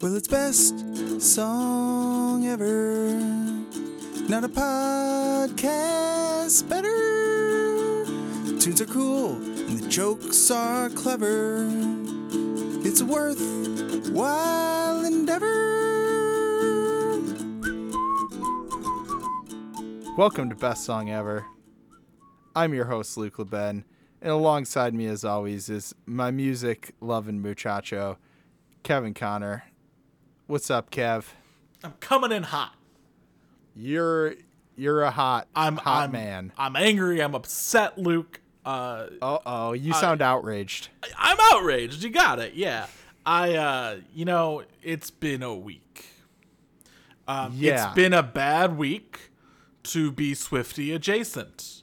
Well, 0.00 0.16
it's 0.16 0.26
best 0.28 0.74
song 1.20 2.46
ever. 2.46 3.12
Not 4.28 4.42
a 4.44 4.48
podcast 4.48 5.88
better. 6.68 8.04
Tunes 8.58 8.80
are 8.80 8.86
cool 8.86 9.34
and 9.36 9.78
the 9.78 9.88
jokes 9.88 10.50
are 10.50 10.90
clever. 10.90 11.68
It's 12.84 13.00
a 13.02 13.06
worthwhile 13.06 15.04
endeavor. 15.04 15.70
Welcome 20.16 20.50
to 20.50 20.56
Best 20.56 20.84
Song 20.84 21.10
Ever. 21.10 21.46
I'm 22.56 22.74
your 22.74 22.86
host, 22.86 23.16
Luke 23.16 23.36
LeBen, 23.36 23.84
and 24.20 24.30
alongside 24.32 24.92
me, 24.94 25.06
as 25.06 25.24
always, 25.24 25.68
is 25.68 25.94
my 26.04 26.30
music 26.30 26.94
loving 27.00 27.40
muchacho, 27.40 28.18
Kevin 28.82 29.14
Connor. 29.14 29.64
What's 30.46 30.70
up, 30.70 30.90
Kev? 30.90 31.24
I'm 31.82 31.94
coming 32.00 32.32
in 32.32 32.42
hot. 32.44 32.74
You're 33.74 34.34
you're 34.76 35.02
a 35.02 35.10
hot 35.10 35.48
I'm 35.54 35.76
hot 35.76 36.04
I'm, 36.04 36.12
man. 36.12 36.52
I'm 36.58 36.76
angry. 36.76 37.20
I'm 37.22 37.34
upset, 37.34 37.98
Luke. 37.98 38.40
Uh, 38.64 39.06
oh, 39.20 39.72
you 39.72 39.92
sound 39.92 40.22
outraged. 40.22 40.88
I'm 41.18 41.36
outraged. 41.52 42.02
You 42.02 42.10
got 42.10 42.38
it. 42.38 42.54
Yeah. 42.54 42.86
I 43.26 43.54
uh, 43.54 43.96
you 44.14 44.24
know, 44.24 44.62
it's 44.82 45.10
been 45.10 45.42
a 45.42 45.54
week. 45.54 46.06
Um, 47.26 47.52
Yeah. 47.56 47.86
It's 47.86 47.94
been 47.94 48.12
a 48.12 48.22
bad 48.22 48.76
week 48.76 49.30
to 49.84 50.12
be 50.12 50.34
Swifty 50.34 50.92
adjacent. 50.92 51.82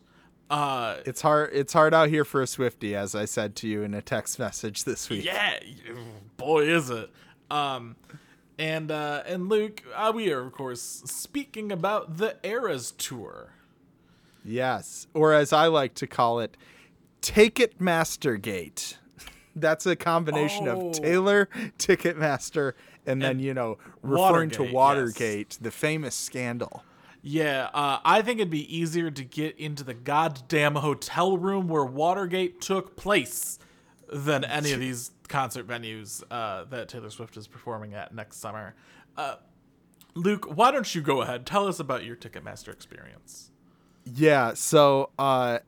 Uh, 0.49 0.97
It's 1.05 1.21
hard. 1.21 1.51
It's 1.53 1.73
hard 1.73 1.93
out 1.93 2.09
here 2.09 2.25
for 2.25 2.41
a 2.41 2.47
Swifty, 2.47 2.95
as 2.95 3.15
I 3.15 3.25
said 3.25 3.55
to 3.57 3.67
you 3.67 3.83
in 3.83 3.93
a 3.93 4.01
text 4.01 4.37
message 4.39 4.83
this 4.83 5.09
week. 5.09 5.25
yeah, 5.25 5.59
boy 6.37 6.65
is 6.67 6.89
it. 6.89 7.09
Um, 7.49 7.95
and 8.61 8.91
uh, 8.91 9.23
and 9.25 9.49
Luke, 9.49 9.81
uh, 9.95 10.11
we 10.13 10.31
are 10.31 10.41
of 10.41 10.51
course 10.53 10.81
speaking 11.05 11.71
about 11.71 12.17
the 12.17 12.37
Eras 12.43 12.91
tour. 12.91 13.53
Yes, 14.45 15.07
or 15.15 15.33
as 15.33 15.51
I 15.51 15.65
like 15.67 15.95
to 15.95 16.07
call 16.07 16.39
it, 16.39 16.55
Take 17.21 17.59
It 17.59 17.79
Mastergate. 17.79 18.95
That's 19.55 19.85
a 19.87 19.95
combination 19.95 20.67
Oh. 20.67 20.89
of 20.89 20.93
Taylor, 20.95 21.49
Ticketmaster, 21.79 22.73
and 23.05 23.19
then 23.21 23.39
you 23.39 23.53
know 23.55 23.79
referring 24.03 24.49
Watergate, 24.49 24.53
to 24.57 24.63
yes. 24.65 24.73
Watergate, 24.73 25.57
the 25.59 25.71
famous 25.71 26.13
scandal. 26.15 26.83
Yeah, 27.23 27.69
uh, 27.73 27.99
I 28.05 28.21
think 28.21 28.39
it'd 28.39 28.49
be 28.51 28.75
easier 28.75 29.09
to 29.11 29.23
get 29.23 29.57
into 29.57 29.83
the 29.83 29.93
goddamn 29.93 30.75
hotel 30.75 31.37
room 31.37 31.67
where 31.67 31.85
Watergate 31.85 32.61
took 32.61 32.95
place 32.95 33.59
than 34.11 34.43
any 34.43 34.71
of 34.71 34.79
these 34.79 35.11
concert 35.31 35.65
venues 35.65 36.21
uh, 36.29 36.65
that 36.65 36.89
Taylor 36.89 37.09
Swift 37.09 37.37
is 37.37 37.47
performing 37.47 37.95
at 37.95 38.13
next 38.13 38.37
summer. 38.37 38.75
Uh, 39.17 39.37
Luke, 40.13 40.45
why 40.55 40.71
don't 40.71 40.93
you 40.93 41.01
go 41.01 41.21
ahead? 41.21 41.45
Tell 41.45 41.67
us 41.67 41.79
about 41.79 42.03
your 42.03 42.15
Ticketmaster 42.15 42.67
experience. 42.69 43.49
Yeah, 44.03 44.53
so 44.53 45.09
uh 45.17 45.59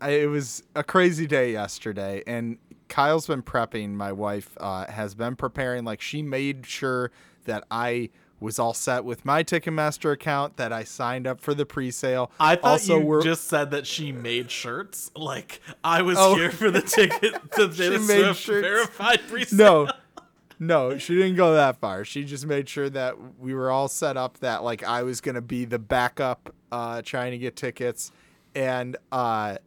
I, 0.00 0.10
it 0.10 0.26
was 0.26 0.62
a 0.74 0.84
crazy 0.84 1.26
day 1.26 1.52
yesterday 1.52 2.22
and 2.26 2.58
Kyle's 2.88 3.26
been 3.26 3.42
prepping, 3.42 3.90
my 3.94 4.12
wife 4.12 4.50
uh 4.60 4.90
has 4.90 5.14
been 5.14 5.34
preparing 5.34 5.84
like 5.84 6.00
she 6.00 6.22
made 6.22 6.66
sure 6.66 7.10
that 7.44 7.64
I 7.70 8.10
was 8.38 8.58
all 8.58 8.74
set 8.74 9.04
with 9.04 9.24
my 9.24 9.42
Ticketmaster 9.42 10.12
account 10.12 10.56
that 10.58 10.72
I 10.72 10.84
signed 10.84 11.26
up 11.26 11.40
for 11.40 11.54
the 11.54 11.64
pre-sale. 11.64 12.30
I 12.38 12.56
thought 12.56 12.64
also, 12.64 12.98
you 12.98 13.06
we're, 13.06 13.22
just 13.22 13.44
said 13.48 13.70
that 13.70 13.86
she 13.86 14.12
made 14.12 14.50
shirts. 14.50 15.10
Like 15.16 15.60
I 15.82 16.02
was 16.02 16.18
Oh. 16.18 16.34
here 16.34 16.50
for 16.50 16.70
the 16.70 16.82
ticket 16.82 17.34
to 17.52 17.68
Taylor 17.68 17.98
made 17.98 18.06
Swift 18.24 18.40
shirts. 18.40 18.66
verified 18.66 19.20
pre-sale. 19.28 19.86
no 19.86 19.92
no 20.58 20.96
she 20.96 21.14
didn't 21.14 21.36
go 21.36 21.52
that 21.54 21.76
far 21.78 22.02
she 22.02 22.24
just 22.24 22.46
made 22.46 22.66
sure 22.66 22.88
that 22.88 23.14
we 23.38 23.52
were 23.52 23.70
all 23.70 23.88
set 23.88 24.16
up 24.16 24.38
that 24.38 24.64
like 24.64 24.82
i 24.84 25.02
was 25.02 25.20
gonna 25.20 25.42
be 25.42 25.66
the 25.66 25.78
backup 25.78 26.54
uh 26.72 27.02
trying 27.02 27.30
to 27.30 27.36
get 27.36 27.54
tickets 27.56 28.10
and 28.54 28.96
uh 29.12 29.58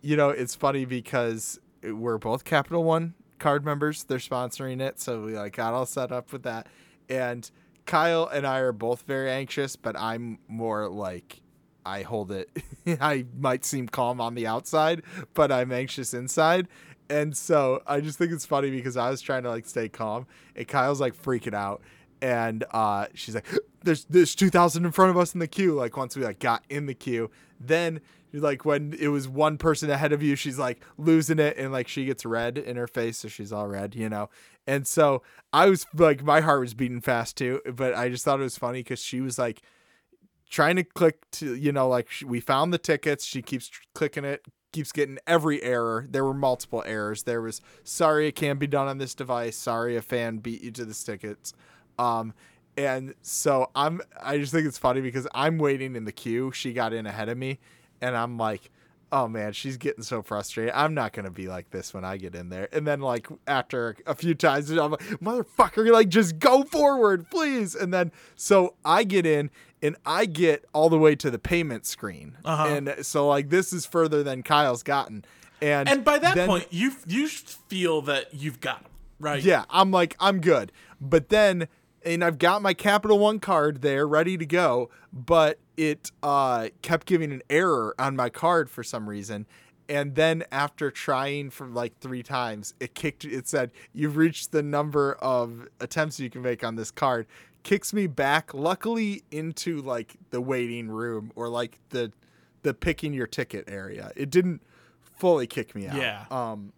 you 0.00 0.16
know 0.16 0.30
it's 0.30 0.54
funny 0.54 0.86
because 0.86 1.60
we're 1.82 2.16
both 2.16 2.44
capital 2.44 2.82
one 2.82 3.12
card 3.38 3.62
members 3.62 4.04
they're 4.04 4.16
sponsoring 4.16 4.80
it 4.80 4.98
so 4.98 5.22
we 5.22 5.36
like 5.36 5.54
got 5.54 5.74
all 5.74 5.84
set 5.84 6.10
up 6.10 6.32
with 6.32 6.44
that 6.44 6.66
and 7.10 7.50
kyle 7.88 8.28
and 8.32 8.46
i 8.46 8.58
are 8.58 8.72
both 8.72 9.02
very 9.02 9.30
anxious 9.30 9.74
but 9.74 9.98
i'm 9.98 10.38
more 10.46 10.88
like 10.88 11.40
I 11.86 12.02
hold 12.02 12.30
it. 12.32 12.50
I 13.00 13.24
might 13.38 13.64
seem 13.64 13.88
calm 13.88 14.20
on 14.20 14.34
the 14.34 14.46
outside, 14.46 15.02
but 15.32 15.50
I'm 15.50 15.72
anxious 15.72 16.12
inside. 16.12 16.68
And 17.10 17.36
so 17.36 17.82
I 17.86 18.00
just 18.00 18.18
think 18.18 18.32
it's 18.32 18.44
funny 18.44 18.70
because 18.70 18.96
I 18.96 19.10
was 19.10 19.20
trying 19.20 19.44
to 19.44 19.48
like 19.48 19.66
stay 19.66 19.88
calm 19.88 20.26
and 20.54 20.68
Kyle's 20.68 21.00
like 21.00 21.20
freaking 21.20 21.54
out. 21.54 21.80
And 22.20 22.64
uh, 22.72 23.06
she's 23.14 23.34
like, 23.34 23.46
there's 23.82 24.04
there's 24.04 24.34
2000 24.34 24.84
in 24.84 24.92
front 24.92 25.10
of 25.10 25.16
us 25.16 25.32
in 25.32 25.40
the 25.40 25.48
queue. 25.48 25.74
Like 25.74 25.96
once 25.96 26.16
we 26.16 26.24
like 26.24 26.40
got 26.40 26.62
in 26.68 26.86
the 26.86 26.94
queue, 26.94 27.30
then 27.58 28.00
like 28.34 28.66
when 28.66 28.94
it 29.00 29.08
was 29.08 29.26
one 29.26 29.56
person 29.56 29.88
ahead 29.88 30.12
of 30.12 30.22
you, 30.22 30.36
she's 30.36 30.58
like 30.58 30.80
losing 30.98 31.38
it 31.38 31.56
and 31.56 31.72
like 31.72 31.88
she 31.88 32.04
gets 32.04 32.26
red 32.26 32.58
in 32.58 32.76
her 32.76 32.86
face. 32.86 33.16
So 33.18 33.28
she's 33.28 33.52
all 33.52 33.66
red, 33.66 33.94
you 33.94 34.10
know? 34.10 34.28
And 34.68 34.86
so 34.86 35.22
I 35.52 35.68
was 35.68 35.86
like, 35.94 36.22
my 36.22 36.40
heart 36.40 36.60
was 36.60 36.74
beating 36.74 37.00
fast 37.00 37.36
too. 37.36 37.60
But 37.74 37.94
I 37.94 38.08
just 38.10 38.24
thought 38.24 38.38
it 38.38 38.44
was 38.44 38.58
funny 38.58 38.80
because 38.80 39.02
she 39.02 39.20
was 39.20 39.38
like, 39.38 39.62
trying 40.50 40.76
to 40.76 40.84
click 40.84 41.30
to 41.30 41.54
you 41.54 41.70
know 41.70 41.86
like 41.86 42.08
we 42.24 42.40
found 42.40 42.72
the 42.72 42.78
tickets 42.78 43.22
she 43.22 43.42
keeps 43.42 43.70
clicking 43.94 44.24
it 44.24 44.46
keeps 44.72 44.92
getting 44.92 45.18
every 45.26 45.62
error. 45.62 46.06
There 46.10 46.24
were 46.24 46.34
multiple 46.34 46.82
errors. 46.86 47.22
There 47.22 47.40
was 47.40 47.60
sorry 47.84 48.28
it 48.28 48.32
can't 48.32 48.58
be 48.58 48.66
done 48.66 48.88
on 48.88 48.98
this 48.98 49.14
device. 49.14 49.56
Sorry 49.56 49.96
a 49.96 50.02
fan 50.02 50.38
beat 50.38 50.62
you 50.62 50.70
to 50.72 50.84
this 50.84 51.02
tickets. 51.02 51.52
Um 51.98 52.34
and 52.76 53.14
so 53.22 53.70
i'm 53.74 54.00
i 54.22 54.38
just 54.38 54.52
think 54.52 54.64
it's 54.64 54.78
funny 54.78 55.00
because 55.00 55.26
i'm 55.34 55.58
waiting 55.58 55.96
in 55.96 56.04
the 56.04 56.12
queue. 56.12 56.52
She 56.52 56.72
got 56.72 56.92
in 56.92 57.06
ahead 57.06 57.28
of 57.28 57.36
me 57.36 57.58
and 58.00 58.16
i'm 58.16 58.38
like 58.38 58.70
oh 59.10 59.26
man 59.28 59.52
she's 59.52 59.76
getting 59.76 60.02
so 60.04 60.20
frustrated 60.22 60.72
i'm 60.74 60.92
not 60.94 61.12
gonna 61.12 61.30
be 61.30 61.48
like 61.48 61.70
this 61.70 61.94
when 61.94 62.04
i 62.04 62.16
get 62.16 62.34
in 62.34 62.48
there 62.50 62.68
and 62.72 62.86
then 62.86 63.00
like 63.00 63.26
after 63.46 63.96
a 64.06 64.14
few 64.14 64.34
times 64.34 64.70
i'm 64.70 64.90
like 64.90 65.00
motherfucker 65.20 65.90
like 65.90 66.08
just 66.08 66.38
go 66.38 66.62
forward 66.62 67.28
please 67.30 67.74
and 67.74 67.92
then 67.92 68.12
so 68.36 68.74
i 68.84 69.04
get 69.04 69.24
in 69.24 69.50
and 69.82 69.96
i 70.04 70.24
get 70.26 70.64
all 70.74 70.88
the 70.90 70.98
way 70.98 71.14
to 71.16 71.30
the 71.30 71.38
payment 71.38 71.86
screen 71.86 72.36
Uh-huh. 72.44 72.66
and 72.68 72.94
so 73.06 73.26
like 73.28 73.48
this 73.50 73.72
is 73.72 73.86
further 73.86 74.22
than 74.22 74.42
kyle's 74.42 74.82
gotten 74.82 75.24
and 75.60 75.88
And 75.88 76.04
by 76.04 76.18
that 76.20 76.36
then- 76.36 76.46
point, 76.48 76.66
you 76.70 76.92
you 77.06 77.26
feel 77.26 78.00
that 78.02 78.32
you've 78.32 78.60
got 78.60 78.82
him, 78.82 78.90
right? 79.18 79.42
yeah, 79.42 79.64
I'm 79.70 79.90
like, 79.90 80.14
I'm 80.20 80.40
good. 80.40 80.70
But 81.00 81.30
then, 81.30 81.66
and 82.08 82.24
I've 82.24 82.38
got 82.38 82.62
my 82.62 82.72
Capital 82.72 83.18
One 83.18 83.38
card 83.38 83.82
there 83.82 84.08
ready 84.08 84.38
to 84.38 84.46
go, 84.46 84.88
but 85.12 85.58
it 85.76 86.10
uh, 86.22 86.68
kept 86.80 87.06
giving 87.06 87.32
an 87.32 87.42
error 87.50 87.94
on 87.98 88.16
my 88.16 88.30
card 88.30 88.70
for 88.70 88.82
some 88.82 89.08
reason. 89.08 89.46
And 89.90 90.14
then 90.14 90.44
after 90.50 90.90
trying 90.90 91.50
for 91.50 91.66
like 91.66 91.98
three 92.00 92.22
times, 92.22 92.74
it 92.80 92.94
kicked. 92.94 93.24
It 93.24 93.46
said 93.46 93.72
you've 93.92 94.16
reached 94.16 94.52
the 94.52 94.62
number 94.62 95.14
of 95.14 95.68
attempts 95.80 96.18
you 96.18 96.30
can 96.30 96.42
make 96.42 96.64
on 96.64 96.76
this 96.76 96.90
card. 96.90 97.26
Kicks 97.62 97.92
me 97.92 98.06
back, 98.06 98.54
luckily 98.54 99.22
into 99.30 99.82
like 99.82 100.16
the 100.30 100.40
waiting 100.40 100.88
room 100.88 101.30
or 101.36 101.48
like 101.48 101.78
the 101.90 102.12
the 102.62 102.72
picking 102.72 103.12
your 103.12 103.26
ticket 103.26 103.64
area. 103.68 104.12
It 104.16 104.30
didn't 104.30 104.62
fully 105.00 105.46
kick 105.46 105.74
me 105.74 105.86
out. 105.86 105.96
Yeah. 105.96 106.24
Um, 106.30 106.72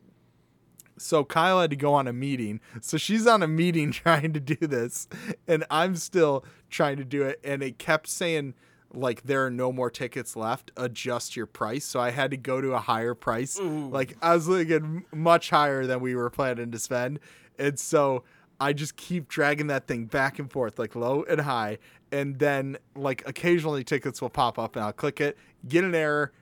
so 1.00 1.24
Kyle 1.24 1.60
had 1.60 1.70
to 1.70 1.76
go 1.76 1.94
on 1.94 2.06
a 2.06 2.12
meeting. 2.12 2.60
So 2.80 2.96
she's 2.96 3.26
on 3.26 3.42
a 3.42 3.48
meeting 3.48 3.90
trying 3.92 4.32
to 4.34 4.40
do 4.40 4.66
this, 4.66 5.08
and 5.48 5.64
I'm 5.70 5.96
still 5.96 6.44
trying 6.68 6.98
to 6.98 7.04
do 7.04 7.22
it. 7.22 7.40
And 7.42 7.62
it 7.62 7.78
kept 7.78 8.06
saying 8.08 8.54
like 8.92 9.22
there 9.22 9.46
are 9.46 9.50
no 9.50 9.72
more 9.72 9.90
tickets 9.90 10.36
left. 10.36 10.72
Adjust 10.76 11.36
your 11.36 11.46
price. 11.46 11.84
So 11.84 12.00
I 12.00 12.10
had 12.10 12.30
to 12.32 12.36
go 12.36 12.60
to 12.60 12.72
a 12.72 12.80
higher 12.80 13.14
price. 13.14 13.58
Like 13.90 14.16
I 14.20 14.34
was 14.34 14.48
looking 14.48 15.04
much 15.14 15.50
higher 15.50 15.86
than 15.86 16.00
we 16.00 16.14
were 16.14 16.30
planning 16.30 16.70
to 16.70 16.78
spend, 16.78 17.20
and 17.58 17.78
so 17.78 18.24
I 18.60 18.72
just 18.74 18.96
keep 18.96 19.28
dragging 19.28 19.68
that 19.68 19.86
thing 19.86 20.04
back 20.04 20.38
and 20.38 20.50
forth, 20.50 20.78
like 20.78 20.94
low 20.94 21.24
and 21.28 21.40
high. 21.40 21.78
And 22.12 22.38
then 22.38 22.76
like 22.94 23.22
occasionally 23.26 23.84
tickets 23.84 24.20
will 24.20 24.30
pop 24.30 24.58
up, 24.58 24.76
and 24.76 24.84
I'll 24.84 24.92
click 24.92 25.20
it, 25.20 25.38
get 25.66 25.84
an 25.84 25.94
error, 25.94 26.32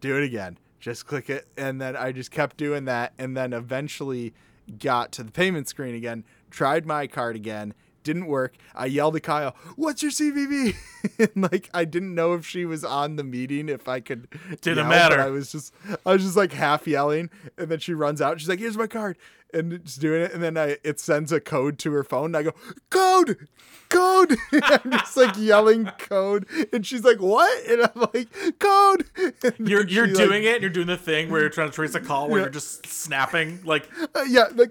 do 0.00 0.16
it 0.16 0.24
again. 0.24 0.58
Just 0.80 1.06
click 1.06 1.30
it. 1.30 1.46
And 1.56 1.80
then 1.80 1.96
I 1.96 2.12
just 2.12 2.30
kept 2.30 2.56
doing 2.56 2.86
that. 2.86 3.12
And 3.18 3.36
then 3.36 3.52
eventually 3.52 4.34
got 4.78 5.12
to 5.12 5.22
the 5.22 5.30
payment 5.32 5.68
screen 5.68 5.94
again, 5.94 6.24
tried 6.50 6.86
my 6.86 7.06
card 7.06 7.36
again, 7.36 7.74
didn't 8.02 8.26
work. 8.26 8.54
I 8.74 8.86
yelled 8.86 9.16
at 9.16 9.22
Kyle, 9.22 9.54
What's 9.76 10.02
your 10.02 10.10
CVV? 10.10 10.74
and 11.18 11.52
like, 11.52 11.68
I 11.74 11.84
didn't 11.84 12.14
know 12.14 12.34
if 12.34 12.46
she 12.46 12.64
was 12.64 12.84
on 12.84 13.16
the 13.16 13.24
meeting, 13.24 13.68
if 13.68 13.88
I 13.88 14.00
could. 14.00 14.28
Didn't 14.62 14.78
yell, 14.78 14.88
matter. 14.88 15.20
I 15.20 15.28
was 15.28 15.52
just, 15.52 15.74
I 16.06 16.12
was 16.12 16.22
just 16.22 16.36
like 16.36 16.52
half 16.52 16.86
yelling. 16.86 17.30
And 17.58 17.68
then 17.68 17.78
she 17.78 17.94
runs 17.94 18.20
out. 18.22 18.40
She's 18.40 18.48
like, 18.48 18.58
Here's 18.58 18.76
my 18.76 18.86
card. 18.86 19.18
And 19.54 19.72
it's 19.72 19.96
doing 19.96 20.22
it, 20.22 20.32
and 20.32 20.42
then 20.42 20.56
I 20.56 20.78
it 20.84 21.00
sends 21.00 21.32
a 21.32 21.40
code 21.40 21.78
to 21.80 21.92
her 21.92 22.04
phone. 22.04 22.26
And 22.34 22.36
I 22.36 22.42
go, 22.44 22.52
code, 22.90 23.48
code. 23.88 24.36
I'm 24.52 24.90
just 24.92 25.16
like 25.16 25.34
yelling 25.36 25.86
code, 25.98 26.46
and 26.72 26.84
she's 26.86 27.04
like, 27.04 27.20
what? 27.20 27.66
And 27.66 27.82
I'm 27.82 28.08
like, 28.14 28.58
code. 28.58 29.04
And 29.42 29.68
You're 29.68 29.86
you're 29.86 30.06
she, 30.06 30.14
like, 30.14 30.26
doing 30.26 30.44
it. 30.44 30.60
You're 30.60 30.70
doing 30.70 30.86
the 30.86 30.96
thing 30.96 31.30
where 31.30 31.40
you're 31.40 31.50
trying 31.50 31.68
to 31.70 31.74
trace 31.74 31.94
a 31.94 32.00
call 32.00 32.28
where 32.28 32.38
Yeah. 32.40 32.44
you're 32.44 32.52
just 32.52 32.86
snapping. 32.86 33.60
Like 33.64 33.88
Uh, 34.14 34.22
yeah, 34.28 34.44
like 34.54 34.70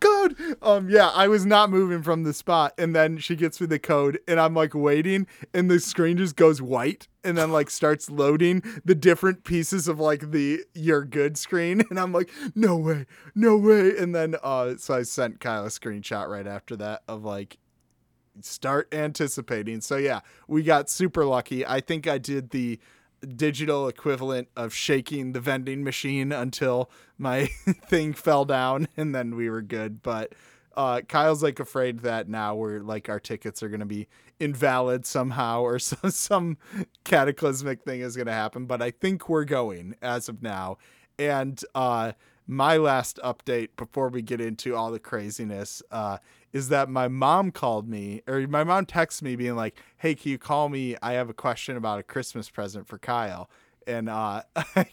code. 0.00 0.36
Um, 0.62 0.88
yeah, 0.88 1.08
I 1.08 1.28
was 1.28 1.44
not 1.46 1.70
moving 1.70 2.02
from 2.02 2.22
the 2.24 2.32
spot, 2.32 2.72
and 2.78 2.94
then 2.94 3.18
she 3.18 3.36
gets 3.36 3.60
me 3.60 3.66
the 3.66 3.78
code, 3.78 4.18
and 4.28 4.38
I'm 4.40 4.54
like 4.54 4.74
waiting, 4.74 5.26
and 5.54 5.70
the 5.70 5.80
screen 5.80 6.16
just 6.18 6.36
goes 6.36 6.62
white, 6.62 7.08
and 7.26 7.36
then 7.36 7.52
like 7.52 7.68
starts 7.68 8.08
loading 8.08 8.62
the 8.84 8.94
different 8.94 9.44
pieces 9.44 9.88
of 9.88 10.00
like 10.00 10.30
the 10.30 10.64
"you're 10.74 11.04
good" 11.04 11.36
screen, 11.36 11.82
and 11.90 11.98
I'm 11.98 12.12
like, 12.12 12.30
no 12.54 12.76
way, 12.76 13.06
no 13.34 13.56
way, 13.56 13.96
and 13.98 14.14
then 14.14 14.36
uh, 14.42 14.76
so 14.78 14.94
I 14.94 15.02
sent 15.02 15.40
Kyle 15.40 15.66
a 15.66 15.68
screenshot 15.68 16.28
right 16.28 16.46
after 16.46 16.76
that 16.76 17.02
of 17.08 17.24
like 17.24 17.58
start 18.40 18.92
anticipating. 18.94 19.80
So 19.80 19.96
yeah, 19.96 20.20
we 20.48 20.62
got 20.62 20.88
super 20.88 21.24
lucky. 21.24 21.66
I 21.66 21.80
think 21.80 22.06
I 22.06 22.18
did 22.18 22.50
the 22.50 22.78
digital 23.34 23.88
equivalent 23.88 24.48
of 24.56 24.74
shaking 24.74 25.32
the 25.32 25.40
vending 25.40 25.82
machine 25.82 26.32
until 26.32 26.90
my 27.18 27.46
thing 27.86 28.12
fell 28.12 28.44
down 28.44 28.88
and 28.96 29.14
then 29.14 29.34
we 29.34 29.48
were 29.48 29.62
good. 29.62 30.02
But 30.02 30.34
uh, 30.76 31.00
Kyle's 31.02 31.42
like 31.42 31.60
afraid 31.60 32.00
that 32.00 32.28
now 32.28 32.54
we're 32.54 32.80
like 32.80 33.08
our 33.08 33.20
tickets 33.20 33.62
are 33.62 33.68
gonna 33.68 33.86
be 33.86 34.08
invalid 34.38 35.06
somehow 35.06 35.62
or 35.62 35.78
some 35.80 36.10
some 36.10 36.58
cataclysmic 37.04 37.82
thing 37.82 38.00
is 38.00 38.16
gonna 38.16 38.32
happen. 38.32 38.66
But 38.66 38.82
I 38.82 38.90
think 38.90 39.28
we're 39.28 39.44
going 39.44 39.96
as 40.02 40.28
of 40.28 40.42
now. 40.42 40.78
And 41.18 41.62
uh 41.74 42.12
my 42.46 42.76
last 42.76 43.18
update 43.24 43.70
before 43.76 44.08
we 44.08 44.22
get 44.22 44.40
into 44.40 44.74
all 44.76 44.90
the 44.90 44.98
craziness 45.00 45.82
uh, 45.90 46.18
is 46.52 46.68
that 46.68 46.88
my 46.88 47.08
mom 47.08 47.50
called 47.50 47.88
me 47.88 48.22
or 48.28 48.46
my 48.46 48.62
mom 48.62 48.86
texted 48.86 49.22
me 49.22 49.36
being 49.36 49.56
like, 49.56 49.76
"Hey, 49.98 50.14
can 50.14 50.30
you 50.30 50.38
call 50.38 50.68
me? 50.68 50.96
I 51.02 51.12
have 51.12 51.28
a 51.28 51.34
question 51.34 51.76
about 51.76 51.98
a 51.98 52.02
Christmas 52.02 52.48
present 52.48 52.86
for 52.86 52.98
Kyle." 52.98 53.50
And 53.86 54.08
uh, 54.08 54.42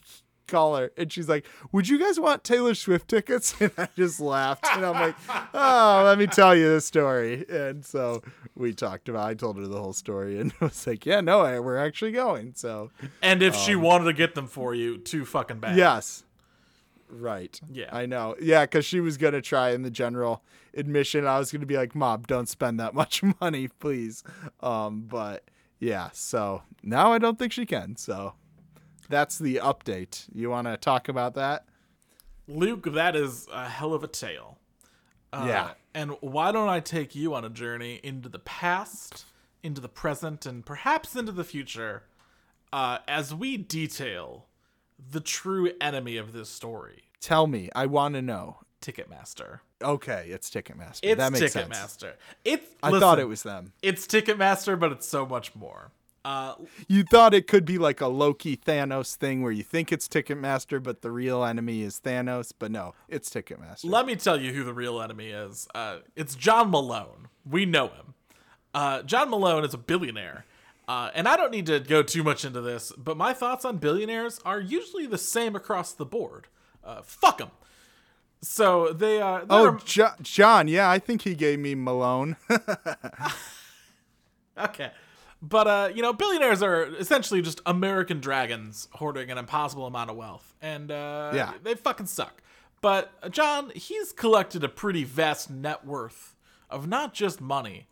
call 0.53 0.75
her 0.75 0.91
and 0.97 1.11
she's 1.11 1.27
like, 1.27 1.45
"Would 1.71 1.89
you 1.89 1.97
guys 2.00 2.19
want 2.19 2.44
Taylor 2.44 2.75
Swift 2.75 3.07
tickets?" 3.07 3.55
And 3.63 3.71
I 3.77 3.88
just 3.95 4.19
laughed 4.19 4.65
and 4.71 4.85
I'm 4.85 4.94
like, 4.94 5.15
"Oh, 5.53 6.03
let 6.05 6.17
me 6.19 6.27
tell 6.27 6.55
you 6.55 6.69
the 6.69 6.81
story." 6.81 7.45
And 7.50 7.83
so 7.83 8.21
we 8.55 8.73
talked 8.73 9.09
about. 9.09 9.27
I 9.27 9.33
told 9.33 9.57
her 9.57 9.67
the 9.67 9.79
whole 9.81 9.94
story 9.94 10.39
and 10.39 10.53
was 10.59 10.85
like, 10.85 11.05
"Yeah, 11.05 11.21
no, 11.21 11.39
we're 11.61 11.77
actually 11.77 12.11
going." 12.11 12.53
So 12.55 12.91
and 13.21 13.41
if 13.41 13.55
she 13.55 13.75
wanted 13.75 14.05
to 14.05 14.13
get 14.13 14.35
them 14.35 14.47
for 14.47 14.75
you, 14.75 14.97
too 14.97 15.25
fucking 15.25 15.59
bad. 15.59 15.75
Yes. 15.77 16.23
Right. 17.09 17.59
Yeah. 17.71 17.89
I 17.91 18.06
know. 18.06 18.35
Yeah, 18.41 18.65
because 18.65 18.85
she 18.85 18.99
was 18.99 19.17
gonna 19.17 19.41
try 19.41 19.71
in 19.71 19.81
the 19.81 19.91
general 19.91 20.44
admission. 20.75 21.25
I 21.25 21.39
was 21.39 21.51
gonna 21.51 21.65
be 21.65 21.77
like, 21.77 21.95
"Mom, 21.95 22.23
don't 22.27 22.49
spend 22.49 22.79
that 22.79 22.94
much 23.01 23.23
money, 23.41 23.67
please." 23.67 24.23
Um, 24.61 25.01
but 25.01 25.49
yeah. 25.79 26.09
So 26.13 26.61
now 26.83 27.11
I 27.11 27.17
don't 27.17 27.39
think 27.39 27.51
she 27.53 27.65
can. 27.65 27.95
So 27.95 28.33
that's 29.13 29.38
the 29.38 29.56
update. 29.63 30.25
You 30.33 30.50
want 30.50 30.68
to 30.68 30.77
talk 30.77 31.07
about 31.07 31.36
that? 31.36 31.65
Luke, 32.48 32.94
that 32.94 33.15
is 33.15 33.48
a 33.54 33.69
hell 33.69 33.94
of 33.94 34.04
a 34.04 34.07
tale. 34.07 34.57
Uh, 35.31 35.45
Yeah. 35.48 35.71
And 35.95 36.18
why 36.21 36.51
don't 36.51 36.69
I 36.69 36.80
take 36.80 37.13
you 37.13 37.36
on 37.36 37.45
a 37.45 37.50
journey 37.50 38.00
into 38.04 38.27
the 38.27 38.39
past, 38.39 39.25
into 39.62 39.80
the 39.80 39.88
present, 39.88 40.45
and 40.45 40.65
perhaps 40.65 41.15
into 41.15 41.31
the 41.31 41.44
future 41.44 42.04
uh, 42.74 42.98
as 43.07 43.33
we 43.33 43.57
detail 43.57 44.48
the 45.12 45.19
true 45.19 45.71
enemy 45.80 46.18
of 46.18 46.33
this 46.33 46.50
story 46.50 47.04
Tell 47.24 47.48
me. 47.48 47.69
I 47.74 47.86
want 47.86 48.16
to 48.16 48.21
know. 48.21 48.57
Ticketmaster. 48.81 49.62
Okay, 49.81 50.27
it's 50.30 50.50
Ticketmaster. 50.50 51.00
It's 51.04 51.18
that 51.18 51.31
makes 51.31 51.54
sense. 51.54 51.69
Ticketmaster. 51.69 52.13
It's 52.44 52.66
I 52.83 52.89
listen, 52.89 53.00
thought 53.00 53.19
it 53.19 53.30
was 53.30 53.44
them. 53.44 53.71
It's 53.81 54.06
Ticketmaster, 54.06 54.77
but 54.77 54.92
it's 54.92 55.07
so 55.07 55.25
much 55.25 55.56
more. 55.56 55.92
Uh, 56.25 56.55
You 56.87 57.03
thought 57.03 57.33
it 57.33 57.47
could 57.47 57.65
be 57.65 57.77
like 57.77 58.01
a 58.01 58.07
Loki 58.07 58.55
Thanos 58.55 59.15
thing 59.15 59.41
where 59.41 59.51
you 59.51 59.63
think 59.63 59.91
it's 59.91 60.07
Ticketmaster, 60.07 60.81
but 60.81 61.01
the 61.01 61.11
real 61.11 61.43
enemy 61.43 61.81
is 61.81 61.99
Thanos. 62.03 62.53
But 62.57 62.71
no, 62.71 62.93
it's 63.09 63.29
Ticketmaster. 63.29 63.85
Let 63.85 64.05
me 64.05 64.15
tell 64.15 64.39
you 64.39 64.53
who 64.53 64.63
the 64.63 64.73
real 64.73 65.01
enemy 65.01 65.29
is. 65.29 65.67
Uh, 65.75 65.97
it's 66.15 66.35
John 66.35 66.71
Malone. 66.71 67.27
We 67.49 67.65
know 67.65 67.87
him. 67.87 68.13
Uh, 68.73 69.01
John 69.03 69.29
Malone 69.29 69.65
is 69.65 69.73
a 69.73 69.77
billionaire. 69.77 70.45
Uh, 70.87 71.09
and 71.13 71.27
I 71.27 71.37
don't 71.37 71.51
need 71.51 71.65
to 71.67 71.79
go 71.79 72.03
too 72.03 72.23
much 72.23 72.43
into 72.43 72.59
this, 72.59 72.91
but 72.97 73.15
my 73.15 73.33
thoughts 73.33 73.63
on 73.63 73.77
billionaires 73.77 74.39
are 74.43 74.59
usually 74.59 75.07
the 75.07 75.17
same 75.17 75.55
across 75.55 75.93
the 75.93 76.05
board. 76.05 76.47
Uh, 76.83 77.01
fuck 77.01 77.37
them. 77.37 77.51
So 78.41 78.91
they 78.91 79.21
oh, 79.21 79.77
jo- 79.85 80.09
John. 80.21 80.67
Yeah, 80.67 80.89
I 80.89 80.99
think 80.99 81.21
he 81.21 81.35
gave 81.35 81.59
me 81.59 81.75
Malone. 81.75 82.35
Okay. 84.57 84.91
But 85.45 85.68
uh, 85.68 85.90
you 85.94 86.01
know, 86.01 86.13
billionaires 86.13 86.63
are 86.63 86.86
essentially 86.95 87.42
just 87.42 87.60
American 87.66 88.22
dragons 88.22 88.88
hoarding 88.94 89.30
an 89.30 89.38
impossible 89.38 89.86
amount 89.86 90.10
of 90.10 90.16
wealth. 90.16 90.54
And 90.62 90.90
uh 90.90 91.31
Yeah. 91.36 91.54
they 91.62 91.75
fucking 91.75 92.06
suck. 92.06 92.42
But 92.81 93.12
uh, 93.22 93.28
John, 93.30 93.72
he's 93.75 94.13
collected 94.13 94.63
a 94.63 94.69
pretty 94.69 95.04
vast 95.04 95.50
net 95.50 95.86
worth 95.86 96.36
of 96.69 96.88
not 96.88 97.13
just 97.13 97.42
money, 97.42 97.88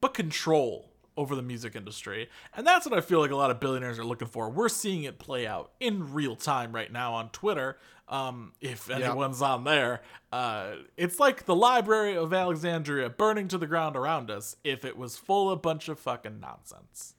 but 0.00 0.14
control 0.14 0.90
over 1.16 1.34
the 1.36 1.42
music 1.42 1.74
industry. 1.76 2.28
And 2.54 2.66
that's 2.66 2.84
what 2.84 2.96
I 2.98 3.00
feel 3.00 3.20
like 3.20 3.30
a 3.30 3.36
lot 3.36 3.50
of 3.52 3.60
billionaires 3.60 3.98
are 3.98 4.04
looking 4.04 4.28
for. 4.28 4.50
We're 4.50 4.68
seeing 4.68 5.04
it 5.04 5.18
play 5.18 5.46
out 5.46 5.70
in 5.80 6.12
real 6.12 6.36
time 6.36 6.72
right 6.72 6.92
now 6.92 7.14
on 7.14 7.30
Twitter. 7.30 7.78
Um, 8.08 8.52
if 8.60 8.88
anyone's 8.88 9.42
on 9.42 9.64
there, 9.64 10.00
uh, 10.30 10.74
it's 10.96 11.18
like 11.18 11.44
the 11.44 11.56
Library 11.56 12.16
of 12.16 12.32
Alexandria 12.32 13.10
burning 13.10 13.48
to 13.48 13.58
the 13.58 13.66
ground 13.66 13.96
around 13.96 14.30
us 14.30 14.54
if 14.62 14.84
it 14.84 14.96
was 14.96 15.16
full 15.16 15.50
of 15.50 15.60
bunch 15.60 15.88
of 15.88 15.98
fucking 15.98 16.38
nonsense. 16.38 17.14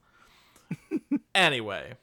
anyway, 1.35 1.93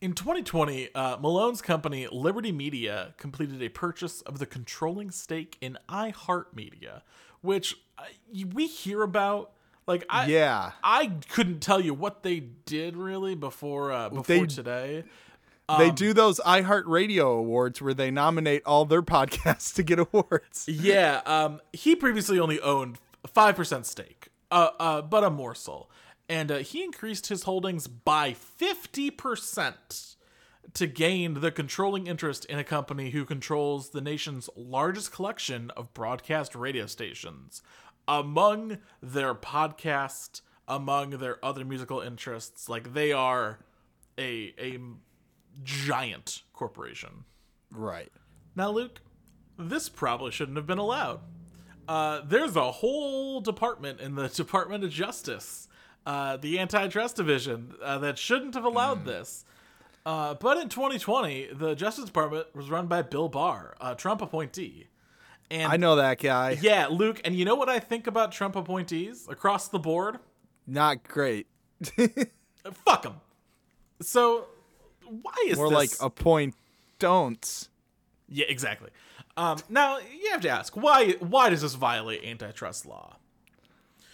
in 0.00 0.14
2020, 0.14 0.94
uh, 0.94 1.18
Malone's 1.18 1.60
company 1.60 2.08
Liberty 2.10 2.52
Media 2.52 3.14
completed 3.18 3.62
a 3.62 3.68
purchase 3.68 4.22
of 4.22 4.38
the 4.38 4.46
controlling 4.46 5.10
stake 5.10 5.58
in 5.60 5.76
iHeartMedia, 5.88 7.02
which 7.42 7.76
uh, 7.98 8.04
we 8.54 8.66
hear 8.66 9.02
about. 9.02 9.52
Like 9.86 10.04
I, 10.08 10.26
Yeah. 10.26 10.72
I 10.84 11.10
couldn't 11.30 11.60
tell 11.60 11.80
you 11.80 11.94
what 11.94 12.22
they 12.22 12.38
did 12.40 12.96
really 12.96 13.34
before 13.34 13.90
uh, 13.92 14.08
before 14.08 14.22
They- 14.22 14.46
today. 14.46 15.04
They 15.78 15.88
Um, 15.90 15.94
do 15.94 16.12
those 16.12 16.40
iHeartRadio 16.40 17.38
awards 17.38 17.80
where 17.82 17.94
they 17.94 18.10
nominate 18.10 18.62
all 18.64 18.84
their 18.84 19.02
podcasts 19.16 19.74
to 19.74 19.82
get 19.82 19.98
awards. 19.98 20.66
Yeah, 20.68 21.20
um, 21.26 21.60
he 21.72 21.94
previously 21.96 22.38
only 22.38 22.60
owned 22.60 22.98
five 23.32 23.56
percent 23.56 23.86
stake, 23.86 24.28
uh, 24.50 24.70
uh, 24.78 25.02
but 25.02 25.24
a 25.24 25.30
morsel, 25.30 25.90
and 26.28 26.50
uh, 26.50 26.58
he 26.58 26.82
increased 26.82 27.26
his 27.28 27.42
holdings 27.44 27.86
by 27.86 28.32
fifty 28.32 29.10
percent 29.10 30.16
to 30.74 30.86
gain 30.86 31.40
the 31.40 31.50
controlling 31.50 32.06
interest 32.06 32.44
in 32.44 32.58
a 32.58 32.62
company 32.64 33.10
who 33.10 33.24
controls 33.24 33.90
the 33.90 34.00
nation's 34.00 34.48
largest 34.54 35.10
collection 35.10 35.70
of 35.76 35.92
broadcast 35.94 36.54
radio 36.54 36.86
stations. 36.86 37.60
Among 38.06 38.78
their 39.02 39.34
podcast, 39.34 40.42
among 40.68 41.10
their 41.18 41.44
other 41.44 41.64
musical 41.64 42.00
interests, 42.00 42.68
like 42.68 42.94
they 42.94 43.12
are 43.12 43.58
a 44.18 44.54
a 44.58 44.78
giant 45.62 46.42
corporation. 46.52 47.24
Right. 47.70 48.10
Now, 48.56 48.70
Luke, 48.70 49.00
this 49.58 49.88
probably 49.88 50.30
shouldn't 50.30 50.56
have 50.56 50.66
been 50.66 50.78
allowed. 50.78 51.20
Uh, 51.88 52.20
there's 52.24 52.56
a 52.56 52.70
whole 52.70 53.40
department 53.40 54.00
in 54.00 54.14
the 54.14 54.28
Department 54.34 54.84
of 54.84 54.90
Justice, 54.90 55.68
uh, 56.06 56.36
the 56.36 56.58
Antitrust 56.58 57.16
Division, 57.16 57.74
uh, 57.82 57.98
that 57.98 58.18
shouldn't 58.18 58.54
have 58.54 58.64
allowed 58.64 59.04
this. 59.04 59.44
Uh, 60.06 60.34
but 60.34 60.56
in 60.56 60.68
2020, 60.68 61.48
the 61.52 61.74
Justice 61.74 62.04
Department 62.06 62.54
was 62.54 62.70
run 62.70 62.86
by 62.86 63.02
Bill 63.02 63.28
Barr, 63.28 63.74
a 63.80 63.94
Trump 63.94 64.22
appointee. 64.22 64.88
And 65.50 65.70
I 65.70 65.76
know 65.76 65.96
that 65.96 66.18
guy. 66.20 66.56
yeah, 66.60 66.86
Luke, 66.86 67.20
and 67.24 67.34
you 67.34 67.44
know 67.44 67.56
what 67.56 67.68
I 67.68 67.80
think 67.80 68.06
about 68.06 68.32
Trump 68.32 68.54
appointees 68.56 69.26
across 69.28 69.68
the 69.68 69.80
board? 69.80 70.18
Not 70.66 71.02
great. 71.02 71.48
Fuck 72.72 73.02
them. 73.02 73.20
So, 74.00 74.46
why 75.10 75.34
is 75.46 75.56
More 75.56 75.68
this? 75.68 75.76
like 75.76 75.90
appoint 76.00 76.54
don'ts. 76.98 77.68
Yeah, 78.28 78.46
exactly. 78.48 78.90
Um, 79.36 79.58
now 79.68 79.98
you 79.98 80.30
have 80.30 80.40
to 80.42 80.48
ask 80.48 80.76
why? 80.76 81.12
Why 81.20 81.50
does 81.50 81.62
this 81.62 81.74
violate 81.74 82.24
antitrust 82.24 82.86
law? 82.86 83.16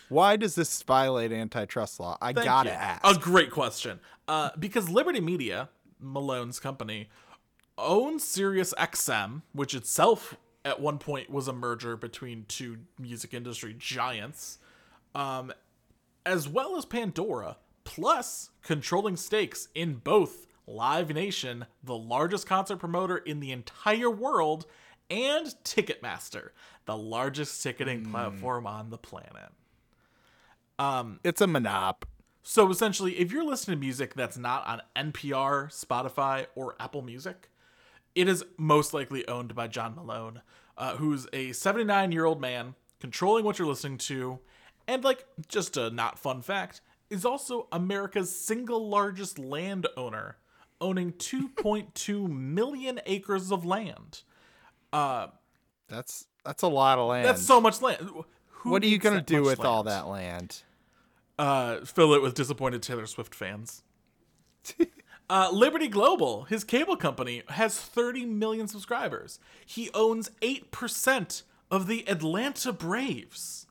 Why 0.09 0.37
does 0.37 0.55
this 0.55 0.83
violate 0.83 1.33
antitrust 1.33 1.99
law? 1.99 2.17
I 2.21 2.33
Thank 2.33 2.45
gotta 2.45 2.71
you. 2.71 2.76
ask. 2.76 3.05
A 3.05 3.19
great 3.19 3.50
question. 3.50 3.99
Uh, 4.29 4.50
because 4.59 4.88
Liberty 4.88 5.21
Media, 5.21 5.69
Malone's 6.00 6.61
company, 6.61 7.09
owns 7.76 8.25
Sirius 8.25 8.73
XM, 8.79 9.43
which 9.53 9.75
itself 9.75 10.37
at 10.65 10.81
one 10.81 10.99
point 10.99 11.31
was 11.31 11.49
a 11.49 11.53
merger 11.53 11.97
between 11.97 12.45
two 12.49 12.79
music 12.99 13.35
industry 13.35 13.75
giants, 13.76 14.59
um, 15.15 15.53
as 16.25 16.49
well 16.49 16.76
as 16.76 16.85
Pandora, 16.85 17.57
plus 17.85 18.50
controlling 18.62 19.17
stakes 19.17 19.69
in 19.75 19.95
both 19.95 20.46
Live 20.66 21.11
Nation, 21.14 21.66
the 21.82 21.96
largest 21.96 22.46
concert 22.46 22.76
promoter 22.78 23.16
in 23.16 23.40
the 23.40 23.52
entire 23.52 24.11
world, 24.11 24.66
and 25.08 25.54
Ticketmaster, 25.64 26.50
the 26.87 26.96
largest 26.96 27.62
ticketing 27.62 28.04
platform 28.11 28.66
on 28.66 28.90
the 28.90 28.99
planet. 28.99 29.52
It's 31.25 31.40
a 31.40 31.46
monop. 31.46 32.02
So 32.42 32.70
essentially, 32.70 33.18
if 33.18 33.32
you're 33.32 33.44
listening 33.44 33.78
to 33.78 33.80
music 33.80 34.14
that's 34.14 34.37
not 34.38 34.66
on 34.66 34.82
NPR, 34.94 35.68
Spotify, 35.68 36.46
or 36.54 36.76
Apple 36.78 37.02
Music, 37.02 37.50
it 38.14 38.28
is 38.28 38.44
most 38.56 38.94
likely 38.94 39.26
owned 39.28 39.54
by 39.54 39.66
John 39.68 39.94
Malone, 39.94 40.42
uh, 40.78 40.96
who's 40.96 41.26
a 41.32 41.52
79 41.52 42.12
year 42.12 42.25
old 42.25 42.40
man 42.40 42.75
controlling 43.00 43.44
what 43.44 43.58
you're 43.58 43.68
listening 43.68 43.99
to. 43.99 44.38
And, 44.88 45.02
like, 45.02 45.26
just 45.49 45.76
a 45.76 45.90
not 45.90 46.18
fun 46.18 46.42
fact, 46.42 46.80
is 47.11 47.25
also 47.25 47.66
America's 47.73 48.35
single 48.37 48.88
largest 48.88 49.38
landowner, 49.38 50.37
owning 50.80 51.12
2.2 51.12 52.28
million 52.28 53.00
acres 53.06 53.50
of 53.50 53.64
land. 53.64 54.23
That's 55.88 56.26
that's 56.45 56.62
a 56.62 56.68
lot 56.68 56.99
of 56.99 57.09
land. 57.09 57.26
That's 57.26 57.42
so 57.45 57.61
much 57.61 57.83
land. 57.83 57.99
Who 58.49 58.71
what 58.71 58.83
are 58.83 58.87
you 58.87 58.99
gonna 58.99 59.21
do 59.21 59.42
much 59.42 59.59
with 59.59 59.61
all 59.64 59.83
that 59.85 60.06
land? 60.09 60.62
uh, 61.38 61.85
fill 61.85 62.14
it 62.14 62.23
with 62.23 62.35
disappointed 62.35 62.83
Taylor 62.83 63.06
Swift 63.06 63.35
fans. 63.35 63.83
uh, 65.30 65.50
Liberty 65.52 65.88
Global, 65.88 66.45
his 66.45 66.64
cable 66.64 66.97
company, 66.97 67.42
has 67.49 67.78
30 67.78 68.26
million 68.26 68.68
subscribers. 68.68 69.38
He 69.64 69.90
owns 69.95 70.30
8% 70.40 71.42
of 71.71 71.87
the 71.87 72.09
Atlanta 72.09 72.73
Braves. 72.73 73.66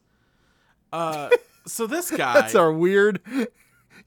Uh, 0.92 1.30
so 1.66 1.88
this 1.88 2.12
guy, 2.16 2.34
That's 2.34 2.56
our 2.56 2.72
weird. 2.72 3.20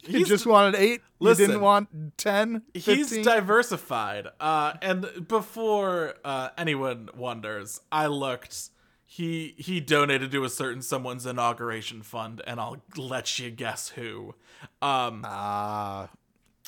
You 0.03 0.19
He's- 0.19 0.29
just 0.29 0.47
wanted 0.47 0.77
eight. 0.77 1.03
Listen, 1.21 1.43
you 1.43 1.47
didn't 1.49 1.63
want 1.63 2.17
ten. 2.17 2.63
he's 2.73 3.11
diversified. 3.23 4.29
Uh, 4.39 4.75
and 4.81 5.27
before 5.27 6.15
uh, 6.25 6.51
anyone 6.57 7.09
wonders, 7.17 7.81
I 7.91 8.07
looked. 8.07 8.71
He 9.05 9.55
he 9.59 9.81
donated 9.81 10.31
to 10.33 10.45
a 10.45 10.49
certain 10.49 10.83
someone's 10.83 11.27
inauguration 11.27 12.03
fund, 12.03 12.41
and 12.47 12.61
I'll 12.61 12.77
let 12.97 13.39
you 13.39 13.51
guess 13.51 13.89
who. 13.89 14.35
Um, 14.81 15.23
Ah, 15.25 16.09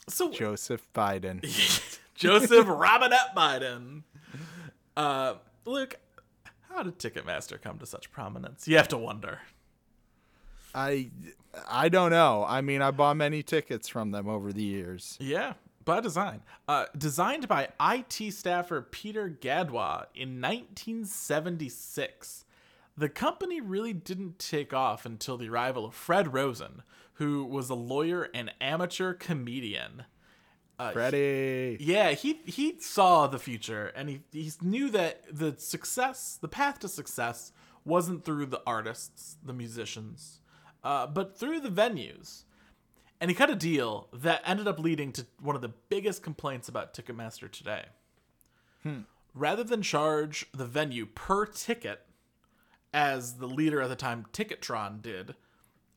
so 0.08 0.30
Joseph 0.32 0.88
Biden. 0.92 1.40
Joseph 2.16 2.66
Robinette 2.68 3.34
Biden. 3.36 4.02
Uh, 4.96 5.34
Luke, 5.64 5.96
how 6.68 6.82
did 6.82 6.98
Ticketmaster 6.98 7.60
come 7.60 7.78
to 7.78 7.86
such 7.86 8.10
prominence? 8.10 8.66
You 8.66 8.76
have 8.76 8.88
to 8.88 8.98
wonder. 8.98 9.40
I 10.74 11.10
I 11.68 11.88
don't 11.88 12.10
know. 12.10 12.44
I 12.46 12.60
mean, 12.60 12.82
I 12.82 12.90
bought 12.90 13.16
many 13.16 13.42
tickets 13.42 13.88
from 13.88 14.10
them 14.10 14.28
over 14.28 14.52
the 14.52 14.62
years. 14.62 15.16
Yeah, 15.20 15.54
by 15.84 16.00
design. 16.00 16.42
Uh, 16.68 16.86
designed 16.96 17.48
by 17.48 17.68
IT 17.80 18.32
staffer 18.32 18.82
Peter 18.82 19.28
Gadwa 19.28 20.06
in 20.14 20.40
1976. 20.40 22.44
The 22.96 23.08
company 23.08 23.60
really 23.60 23.92
didn't 23.92 24.38
take 24.38 24.74
off 24.74 25.06
until 25.06 25.36
the 25.36 25.48
arrival 25.48 25.86
of 25.86 25.94
Fred 25.94 26.34
Rosen, 26.34 26.82
who 27.14 27.44
was 27.44 27.70
a 27.70 27.74
lawyer 27.74 28.28
and 28.34 28.52
amateur 28.60 29.14
comedian. 29.14 30.04
Uh, 30.78 30.92
Freddie. 30.92 31.76
Yeah, 31.80 32.12
he 32.12 32.40
he 32.46 32.80
saw 32.80 33.26
the 33.26 33.38
future 33.38 33.92
and 33.94 34.08
he 34.08 34.22
he 34.32 34.50
knew 34.62 34.88
that 34.90 35.24
the 35.30 35.54
success, 35.58 36.38
the 36.40 36.48
path 36.48 36.78
to 36.80 36.88
success 36.88 37.52
wasn't 37.84 38.24
through 38.24 38.46
the 38.46 38.62
artists, 38.66 39.36
the 39.44 39.52
musicians, 39.52 40.39
uh, 40.82 41.06
but 41.06 41.38
through 41.38 41.60
the 41.60 41.70
venues. 41.70 42.44
And 43.20 43.30
he 43.30 43.34
cut 43.34 43.50
a 43.50 43.54
deal 43.54 44.08
that 44.14 44.42
ended 44.46 44.66
up 44.66 44.78
leading 44.78 45.12
to 45.12 45.26
one 45.40 45.54
of 45.54 45.62
the 45.62 45.72
biggest 45.88 46.22
complaints 46.22 46.68
about 46.68 46.94
Ticketmaster 46.94 47.50
today. 47.50 47.84
Rather 49.34 49.62
than 49.62 49.82
charge 49.82 50.46
the 50.52 50.64
venue 50.64 51.04
per 51.06 51.44
ticket, 51.44 52.00
as 52.94 53.34
the 53.36 53.46
leader 53.46 53.82
at 53.82 53.88
the 53.88 53.96
time, 53.96 54.26
Ticketron, 54.32 55.02
did, 55.02 55.34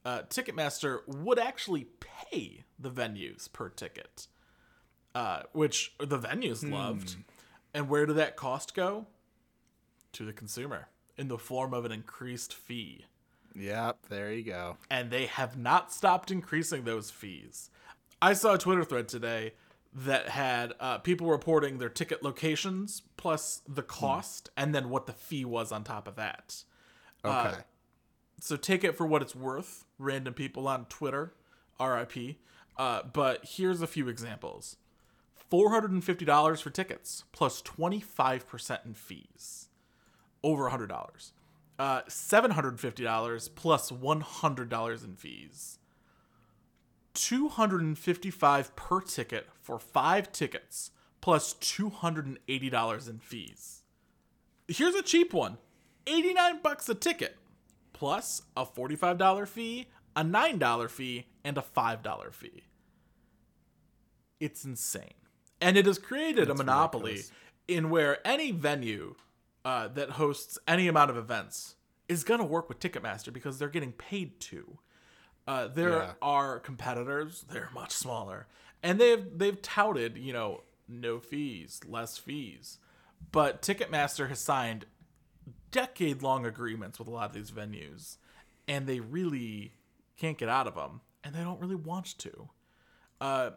uh, 0.05 0.23
Ticketmaster 0.29 0.99
would 1.07 1.39
actually 1.39 1.87
pay 2.01 2.65
the 2.77 2.91
venues 2.91 3.51
per 3.51 3.69
ticket 3.69 4.27
uh, 5.15 5.43
which 5.51 5.93
the 5.99 6.19
venues 6.19 6.69
loved. 6.69 7.15
And 7.73 7.89
where 7.89 8.05
did 8.05 8.17
that 8.17 8.35
cost 8.35 8.75
go? 8.75 9.07
To 10.13 10.25
the 10.25 10.33
consumer 10.33 10.89
in 11.17 11.27
the 11.27 11.37
form 11.37 11.73
of 11.73 11.85
an 11.85 11.91
increased 11.91 12.53
fee. 12.53 13.05
Yep, 13.55 14.07
there 14.09 14.33
you 14.33 14.43
go. 14.43 14.77
And 14.89 15.11
they 15.11 15.25
have 15.27 15.57
not 15.57 15.91
stopped 15.91 16.31
increasing 16.31 16.83
those 16.83 17.11
fees. 17.11 17.69
I 18.21 18.33
saw 18.33 18.53
a 18.53 18.57
Twitter 18.57 18.83
thread 18.83 19.07
today 19.07 19.53
that 19.93 20.29
had 20.29 20.73
uh, 20.79 20.97
people 20.99 21.27
reporting 21.29 21.77
their 21.77 21.89
ticket 21.89 22.23
locations 22.23 23.03
plus 23.17 23.61
the 23.67 23.83
cost 23.83 24.49
and 24.57 24.73
then 24.73 24.89
what 24.89 25.05
the 25.05 25.13
fee 25.13 25.45
was 25.45 25.71
on 25.71 25.83
top 25.83 26.07
of 26.07 26.15
that. 26.15 26.63
Okay. 27.23 27.59
so 28.39 28.55
take 28.55 28.83
it 28.83 28.97
for 28.97 29.05
what 29.05 29.21
it's 29.21 29.35
worth. 29.35 29.85
Random 29.99 30.33
people 30.33 30.67
on 30.67 30.85
Twitter, 30.85 31.33
RIP. 31.79 32.37
Uh, 32.77 33.03
but 33.03 33.45
here's 33.45 33.81
a 33.81 33.87
few 33.87 34.09
examples: 34.09 34.77
four 35.35 35.69
hundred 35.69 35.91
and 35.91 36.03
fifty 36.03 36.25
dollars 36.25 36.59
for 36.59 36.69
tickets, 36.69 37.23
plus 37.31 37.61
plus 37.61 37.61
twenty 37.61 38.01
five 38.01 38.47
percent 38.47 38.81
in 38.83 38.93
fees, 38.93 39.69
over 40.43 40.67
hundred 40.69 40.87
dollars. 40.87 41.33
Uh, 41.79 42.01
seven 42.07 42.51
hundred 42.51 42.69
and 42.69 42.79
fifty 42.79 43.03
dollars 43.03 43.47
plus 43.49 43.89
plus 43.89 43.91
one 43.91 44.21
hundred 44.21 44.69
dollars 44.69 45.03
in 45.03 45.15
fees. 45.15 45.79
Two 47.13 47.49
hundred 47.49 47.81
and 47.81 47.97
fifty 47.97 48.29
five 48.29 48.75
per 48.75 49.01
ticket 49.01 49.47
for 49.61 49.79
five 49.79 50.31
tickets, 50.31 50.91
plus 51.21 51.53
plus 51.53 51.67
two 51.67 51.89
hundred 51.89 52.25
and 52.27 52.39
eighty 52.47 52.69
dollars 52.69 53.07
in 53.07 53.19
fees. 53.19 53.83
Here's 54.67 54.95
a 54.95 55.01
cheap 55.01 55.33
one. 55.33 55.57
89 56.05 56.59
bucks 56.61 56.89
a 56.89 56.95
ticket 56.95 57.37
plus 57.93 58.41
a 58.57 58.65
$45 58.65 59.47
fee, 59.47 59.87
a 60.15 60.23
$9 60.23 60.89
fee, 60.89 61.27
and 61.45 61.57
a 61.57 61.61
$5 61.61 62.33
fee. 62.33 62.63
It's 64.39 64.65
insane. 64.65 65.13
And 65.61 65.77
it 65.77 65.85
has 65.85 65.97
created 65.97 66.49
a 66.49 66.55
monopoly 66.55 67.11
ridiculous. 67.11 67.31
in 67.69 67.89
where 67.89 68.27
any 68.27 68.51
venue 68.51 69.15
uh, 69.65 69.87
that 69.89 70.11
hosts 70.11 70.57
any 70.67 70.87
amount 70.87 71.09
of 71.11 71.17
events 71.17 71.75
is 72.09 72.23
going 72.23 72.39
to 72.39 72.45
work 72.45 72.67
with 72.69 72.79
Ticketmaster 72.79 73.31
because 73.31 73.57
they're 73.59 73.69
getting 73.69 73.93
paid 73.93 74.39
to. 74.41 74.77
Uh, 75.47 75.67
there 75.67 75.89
Yeah. 75.99 76.13
are 76.21 76.59
competitors; 76.59 77.45
they're 77.49 77.69
much 77.73 77.91
smaller, 77.91 78.47
and 78.81 78.99
they've 78.99 79.25
they've 79.37 79.61
touted, 79.61 80.17
you 80.17 80.33
know, 80.33 80.63
no 80.87 81.19
fees, 81.19 81.81
less 81.85 82.17
fees. 82.17 82.79
But 83.31 83.61
Ticketmaster 83.61 84.29
has 84.29 84.39
signed 84.39 84.85
decade-long 85.71 86.45
agreements 86.45 86.99
with 86.99 87.07
a 87.07 87.11
lot 87.11 87.29
of 87.29 87.33
these 87.33 87.51
venues, 87.51 88.17
and 88.67 88.85
they 88.87 88.99
really 88.99 89.73
can't 90.17 90.37
get 90.37 90.49
out 90.49 90.67
of 90.67 90.75
them, 90.75 91.01
and 91.23 91.33
they 91.33 91.39
don't 91.41 91.59
really 91.59 91.75
want 91.75 92.17
to. 92.19 92.49
Uh, 93.19 93.51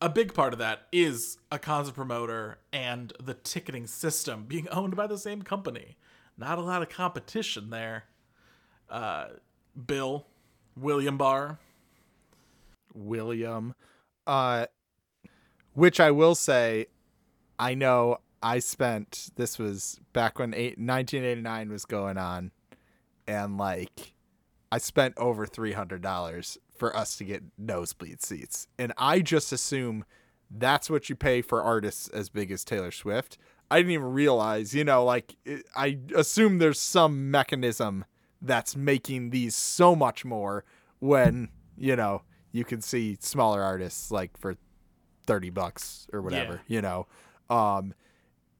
a 0.00 0.08
big 0.08 0.34
part 0.34 0.52
of 0.52 0.58
that 0.58 0.86
is 0.92 1.38
a 1.50 1.58
concert 1.58 1.94
promoter 1.94 2.58
and 2.72 3.12
the 3.22 3.34
ticketing 3.34 3.86
system 3.86 4.44
being 4.44 4.68
owned 4.72 4.96
by 4.96 5.06
the 5.06 5.18
same 5.18 5.42
company. 5.42 5.96
Not 6.36 6.58
a 6.58 6.62
lot 6.62 6.82
of 6.82 6.88
competition 6.88 7.70
there. 7.70 8.04
Uh, 8.88 9.26
Bill, 9.86 10.26
William 10.76 11.18
Barr. 11.18 11.58
William. 12.94 13.74
Uh, 14.26 14.66
which 15.74 16.00
I 16.00 16.10
will 16.10 16.34
say, 16.34 16.86
I 17.58 17.74
know 17.74 18.18
I 18.42 18.60
spent, 18.60 19.30
this 19.36 19.58
was 19.58 20.00
back 20.12 20.38
when 20.38 20.54
eight, 20.54 20.78
1989 20.78 21.70
was 21.70 21.84
going 21.84 22.18
on, 22.18 22.52
and 23.26 23.58
like, 23.58 24.12
I 24.70 24.78
spent 24.78 25.14
over 25.16 25.46
$300 25.46 26.58
for 26.78 26.96
us 26.96 27.16
to 27.16 27.24
get 27.24 27.42
nosebleed 27.56 28.22
seats. 28.22 28.68
And 28.78 28.92
I 28.96 29.20
just 29.20 29.52
assume 29.52 30.04
that's 30.50 30.88
what 30.88 31.08
you 31.08 31.16
pay 31.16 31.42
for 31.42 31.62
artists 31.62 32.08
as 32.08 32.28
big 32.28 32.50
as 32.50 32.64
Taylor 32.64 32.90
Swift. 32.90 33.38
I 33.70 33.78
didn't 33.78 33.92
even 33.92 34.12
realize, 34.12 34.74
you 34.74 34.84
know, 34.84 35.04
like, 35.04 35.36
it, 35.44 35.66
I 35.76 35.98
assume 36.14 36.58
there's 36.58 36.80
some 36.80 37.30
mechanism 37.30 38.04
that's 38.40 38.76
making 38.76 39.30
these 39.30 39.54
so 39.54 39.94
much 39.94 40.24
more 40.24 40.64
when, 41.00 41.50
you 41.76 41.96
know, 41.96 42.22
you 42.52 42.64
can 42.64 42.80
see 42.80 43.18
smaller 43.20 43.62
artists 43.62 44.10
like 44.10 44.36
for 44.38 44.56
30 45.26 45.50
bucks 45.50 46.06
or 46.12 46.22
whatever, 46.22 46.62
you 46.66 46.80
know. 46.80 47.06
Um 47.50 47.94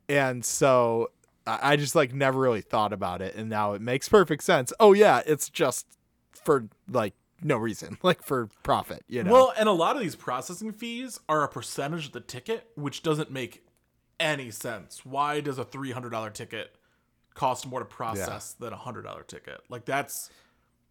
and 0.09 0.45
so 0.45 1.11
I 1.47 1.73
I 1.73 1.77
just 1.77 1.95
like 1.95 2.13
never 2.13 2.39
really 2.39 2.61
thought 2.61 2.93
about 2.93 3.23
it 3.23 3.35
and 3.35 3.49
now 3.49 3.73
it 3.73 3.81
makes 3.81 4.09
perfect 4.09 4.43
sense. 4.43 4.73
Oh 4.79 4.93
yeah, 4.93 5.23
it's 5.27 5.49
just 5.49 5.87
for 6.45 6.69
like 6.91 7.15
no 7.43 7.57
reason, 7.57 7.99
like 8.03 8.23
for 8.23 8.49
profit, 8.63 9.05
you 9.09 9.23
know. 9.23 9.33
Well, 9.33 9.53
and 9.59 9.69
a 9.69 9.73
lot 9.73 9.97
of 9.97 10.03
these 10.03 10.17
processing 10.17 10.73
fees 10.73 11.21
are 11.29 11.43
a 11.43 11.49
percentage 11.49 12.07
of 12.07 12.13
the 12.13 12.21
ticket, 12.21 12.69
which 12.75 13.03
doesn't 13.03 13.31
make 13.31 13.65
any 14.19 14.51
sense. 14.51 15.05
Why 15.05 15.41
does 15.41 15.59
a 15.59 15.65
$300 15.65 16.33
ticket 16.33 16.75
cost 17.35 17.67
more 17.67 17.81
to 17.81 17.87
process 17.87 18.53
than 18.53 18.73
a 18.73 18.77
$100 18.77 19.27
ticket? 19.27 19.61
Like 19.69 19.85
that's 19.85 20.31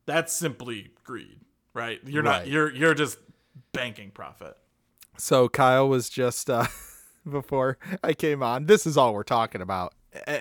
that's 0.06 0.32
simply 0.34 0.92
greed, 1.04 1.40
right? 1.74 2.00
You're 2.06 2.24
not 2.24 2.48
you're 2.48 2.74
you're 2.74 2.94
just 2.94 3.20
banking 3.74 4.12
profit. 4.12 4.56
So 5.18 5.50
Kyle 5.50 5.90
was 5.90 6.10
just 6.10 6.50
uh 6.50 6.68
before 7.30 7.78
I 8.04 8.14
came 8.14 8.42
on. 8.42 8.68
This 8.68 8.86
is 8.86 8.98
all 8.98 9.14
we're 9.14 9.24
talking 9.24 9.62
about. 9.62 9.94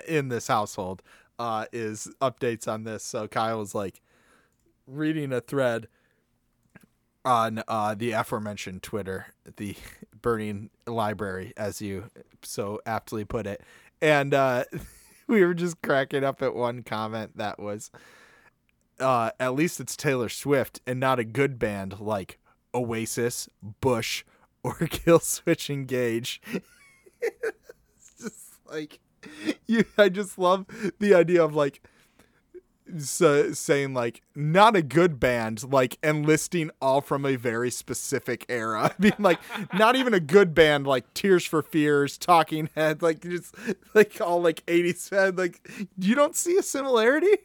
in 0.06 0.28
this 0.28 0.46
household 0.46 1.02
uh, 1.38 1.66
is 1.72 2.08
updates 2.20 2.68
on 2.68 2.84
this. 2.84 3.02
So 3.02 3.28
Kyle 3.28 3.58
was 3.58 3.74
like 3.74 4.00
reading 4.86 5.32
a 5.32 5.40
thread 5.40 5.88
on 7.26 7.62
uh, 7.66 7.94
the 7.94 8.12
aforementioned 8.12 8.82
Twitter, 8.82 9.26
the 9.56 9.74
burning 10.22 10.70
library, 10.86 11.52
as 11.56 11.82
you 11.82 12.10
so 12.42 12.80
aptly 12.86 13.24
put 13.24 13.46
it, 13.46 13.60
and 14.00 14.32
uh, 14.32 14.64
we 15.26 15.44
were 15.44 15.52
just 15.52 15.82
cracking 15.82 16.24
up 16.24 16.40
at 16.40 16.54
one 16.54 16.82
comment 16.82 17.36
that 17.36 17.58
was, 17.58 17.90
uh, 19.00 19.32
"At 19.40 19.54
least 19.54 19.80
it's 19.80 19.96
Taylor 19.96 20.28
Swift 20.28 20.80
and 20.86 21.00
not 21.00 21.18
a 21.18 21.24
good 21.24 21.58
band 21.58 22.00
like 22.00 22.38
Oasis, 22.72 23.48
Bush, 23.80 24.24
or 24.62 24.74
Killswitch 24.74 25.68
Engage." 25.68 26.40
it's 27.20 28.12
just 28.20 28.54
like 28.70 29.00
you. 29.66 29.84
I 29.98 30.08
just 30.08 30.38
love 30.38 30.66
the 31.00 31.12
idea 31.14 31.44
of 31.44 31.54
like 31.56 31.82
so 32.98 33.52
saying 33.52 33.94
like 33.94 34.22
not 34.34 34.76
a 34.76 34.82
good 34.82 35.18
band 35.18 35.64
like 35.72 35.98
enlisting 36.02 36.70
all 36.80 37.00
from 37.00 37.26
a 37.26 37.34
very 37.36 37.70
specific 37.70 38.46
era 38.48 38.94
I 38.98 39.02
mean 39.02 39.12
like 39.18 39.40
not 39.74 39.96
even 39.96 40.14
a 40.14 40.20
good 40.20 40.54
band 40.54 40.86
like 40.86 41.12
tears 41.14 41.44
for 41.44 41.62
fears 41.62 42.16
talking 42.16 42.70
head 42.76 43.02
like 43.02 43.20
just 43.22 43.54
like 43.94 44.20
all 44.20 44.40
like 44.40 44.64
80s 44.66 45.10
head 45.10 45.36
like 45.36 45.68
you 45.98 46.14
don't 46.14 46.36
see 46.36 46.56
a 46.56 46.62
similarity 46.62 47.36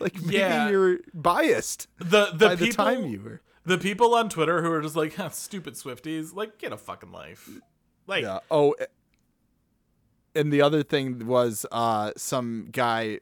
like 0.00 0.20
maybe 0.22 0.36
Yeah. 0.38 0.68
you're 0.70 0.98
biased 1.14 1.86
The 1.98 2.26
the 2.32 2.46
by 2.48 2.56
people 2.56 2.66
the 2.66 2.72
time 2.72 3.06
you 3.06 3.20
were 3.22 3.40
the 3.64 3.78
people 3.78 4.14
on 4.14 4.28
Twitter 4.30 4.62
who 4.62 4.70
are 4.72 4.80
just 4.80 4.96
like 4.96 5.14
huh, 5.16 5.28
stupid 5.28 5.74
Swifties, 5.74 6.34
like 6.34 6.56
get 6.58 6.72
a 6.72 6.76
fucking 6.78 7.12
life. 7.12 7.50
Like 8.06 8.22
yeah 8.22 8.38
oh 8.50 8.74
and 10.34 10.52
the 10.52 10.62
other 10.62 10.82
thing 10.82 11.26
was 11.26 11.66
uh 11.72 12.12
some 12.16 12.68
guy 12.72 13.20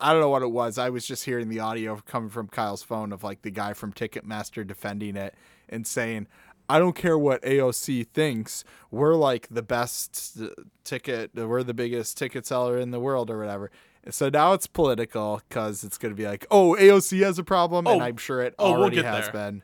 I 0.00 0.12
don't 0.12 0.20
know 0.20 0.30
what 0.30 0.42
it 0.42 0.50
was. 0.50 0.78
I 0.78 0.88
was 0.90 1.06
just 1.06 1.24
hearing 1.24 1.48
the 1.48 1.60
audio 1.60 1.96
coming 2.06 2.30
from 2.30 2.48
Kyle's 2.48 2.82
phone 2.82 3.12
of 3.12 3.22
like 3.22 3.42
the 3.42 3.50
guy 3.50 3.72
from 3.74 3.92
Ticketmaster 3.92 4.66
defending 4.66 5.16
it 5.16 5.34
and 5.68 5.86
saying, 5.86 6.26
"I 6.68 6.78
don't 6.78 6.94
care 6.96 7.18
what 7.18 7.42
AOC 7.42 8.06
thinks. 8.08 8.64
We're 8.90 9.14
like 9.14 9.48
the 9.50 9.62
best 9.62 10.38
ticket. 10.84 11.32
We're 11.34 11.62
the 11.62 11.74
biggest 11.74 12.16
ticket 12.16 12.46
seller 12.46 12.78
in 12.78 12.90
the 12.92 13.00
world, 13.00 13.30
or 13.30 13.38
whatever." 13.38 13.70
So 14.10 14.28
now 14.28 14.52
it's 14.52 14.66
political 14.66 15.40
because 15.48 15.82
it's 15.84 15.98
going 15.98 16.12
to 16.12 16.16
be 16.16 16.26
like, 16.26 16.46
"Oh, 16.50 16.76
AOC 16.78 17.20
has 17.24 17.38
a 17.38 17.44
problem," 17.44 17.86
and 17.86 18.00
Oh. 18.00 18.04
I'm 18.04 18.16
sure 18.16 18.40
it 18.42 18.54
Oh, 18.58 18.72
we'll 18.72 18.80
already 18.82 19.02
has 19.02 19.24
there. 19.26 19.32
been. 19.32 19.62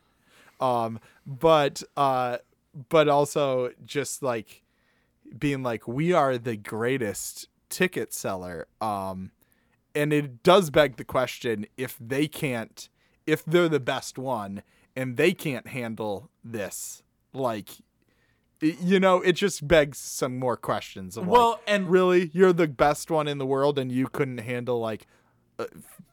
Um, 0.61 1.01
but 1.27 1.83
uh, 1.97 2.39
but 2.91 3.09
also 3.09 3.71
just 3.85 4.23
like 4.23 4.63
being 5.39 5.63
like 5.63 5.87
we 5.89 6.13
are 6.13 6.37
the 6.39 6.57
greatest 6.57 7.49
ticket 7.69 8.13
seller 8.13 8.67
um 8.81 9.31
and 9.95 10.13
it 10.13 10.43
does 10.43 10.71
beg 10.71 10.97
the 10.97 11.05
question 11.05 11.67
if 11.77 11.97
they 12.01 12.27
can't 12.27 12.89
if 13.27 13.45
they're 13.45 13.69
the 13.69 13.81
best 13.81 14.19
one 14.19 14.63
and 14.97 15.17
they 15.17 15.33
can't 15.33 15.69
handle 15.69 16.31
this 16.45 17.03
like 17.33 17.69
you 18.61 19.01
know 19.01 19.21
it 19.21 19.33
just 19.33 19.67
begs 19.67 19.99
some 19.99 20.39
more 20.39 20.57
questions 20.57 21.17
of 21.17 21.27
Well, 21.27 21.51
like, 21.53 21.61
and- 21.67 21.89
really 21.89 22.31
you're 22.33 22.53
the 22.53 22.69
best 22.69 23.11
one 23.11 23.27
in 23.29 23.39
the 23.39 23.47
world 23.47 23.79
and 23.79 23.91
you 23.91 24.07
couldn't 24.09 24.39
handle 24.39 24.79
like 24.81 25.07
uh, 25.59 25.67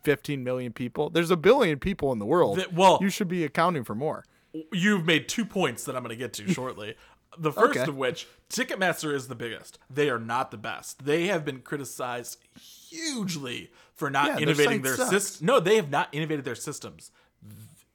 15 0.04 0.44
million 0.44 0.74
people? 0.74 1.10
There's 1.10 1.32
a 1.32 1.38
billion 1.38 1.80
people 1.80 2.12
in 2.12 2.20
the 2.20 2.26
world. 2.26 2.58
That- 2.60 2.74
well- 2.74 3.00
you 3.02 3.10
should 3.10 3.28
be 3.28 3.44
accounting 3.44 3.84
for 3.84 3.96
more. 3.96 4.24
You've 4.72 5.06
made 5.06 5.28
two 5.28 5.46
points 5.46 5.84
that 5.84 5.96
I'm 5.96 6.04
going 6.04 6.10
to 6.10 6.16
get 6.16 6.34
to 6.34 6.52
shortly. 6.52 6.96
The 7.40 7.52
first 7.52 7.78
Okay. 7.80 7.90
of 7.90 7.96
which, 7.98 8.28
Ticketmaster 8.50 9.14
is 9.14 9.28
the 9.28 9.36
biggest. 9.36 9.78
They 9.90 10.10
are 10.10 10.20
not 10.20 10.52
the 10.52 10.58
best. 10.58 11.06
They 11.06 11.28
have 11.28 11.44
been 11.46 11.62
criticized 11.62 12.40
hugely 12.60 13.72
for 13.94 14.10
not 14.10 14.28
Yeah, 14.28 14.38
innovating 14.40 14.82
their 14.82 14.96
sucks. 14.96 15.10
system. 15.10 15.46
No, 15.48 15.60
they 15.60 15.76
have 15.76 15.90
not 15.90 16.10
innovated 16.14 16.46
their 16.46 16.56
systems 16.56 17.12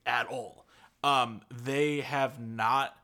at 0.07 0.27
all. 0.27 0.67
Um, 1.05 1.41
they 1.51 2.01
have 2.01 2.39
not 2.41 2.97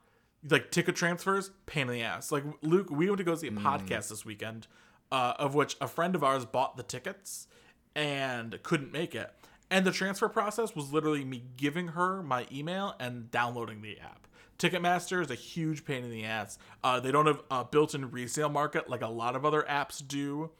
like 0.49 0.71
ticket 0.71 0.95
transfers, 0.95 1.51
pain 1.67 1.89
in 1.89 1.95
the 1.95 2.03
ass. 2.03 2.31
Like 2.31 2.45
Luke, 2.63 2.91
we 2.91 3.07
went 3.07 3.19
to 3.19 3.25
go 3.25 3.35
see 3.35 3.49
a 3.49 3.51
Mm. 3.51 3.63
podcast 3.63 4.09
this 4.09 4.25
weekend, 4.25 4.69
uh, 5.11 5.35
of 5.39 5.55
which 5.57 5.77
a 5.81 5.89
friend 5.89 6.15
of 6.15 6.23
ours 6.23 6.45
bought 6.45 6.77
the 6.77 6.85
tickets 6.85 7.49
and 7.97 8.63
couldn't 8.63 8.93
make 8.93 9.15
it. 9.17 9.35
And 9.71 9.85
the 9.85 9.91
transfer 9.91 10.29
process 10.29 10.77
was 10.77 10.93
literally 10.93 11.25
me 11.25 11.43
giving 11.57 11.89
her 11.89 12.23
my 12.23 12.47
email 12.53 12.95
and 13.01 13.31
downloading 13.33 13.83
the 13.83 13.99
app. 13.99 14.28
Ticketmaster 14.59 15.23
is 15.23 15.31
a 15.31 15.37
huge 15.37 15.85
pain 15.85 16.05
in 16.05 16.11
the 16.11 16.25
ass. 16.25 16.59
Uh, 16.83 16.99
they 17.01 17.13
don't 17.13 17.27
have 17.27 17.43
a 17.51 17.65
built-in 17.65 18.11
resale 18.11 18.49
market 18.49 18.89
like 18.91 19.03
a 19.03 19.09
lot 19.09 19.37
of 19.37 19.45
other 19.45 19.65
apps 19.69 20.07
do. 20.07 20.51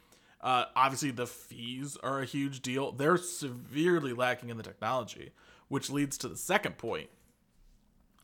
Uh, 0.41 0.67
obviously, 0.77 1.11
the 1.11 1.27
fees 1.27 1.97
are 2.03 2.21
a 2.21 2.25
huge 2.25 2.63
deal. 2.63 2.93
They're 2.93 3.17
severely 3.17 4.13
lacking 4.13 4.51
in 4.51 4.57
the 4.57 4.63
technology, 4.63 5.33
which 5.67 5.91
leads 5.91 6.17
to 6.19 6.29
the 6.29 6.37
second 6.37 6.79
point. 6.79 7.09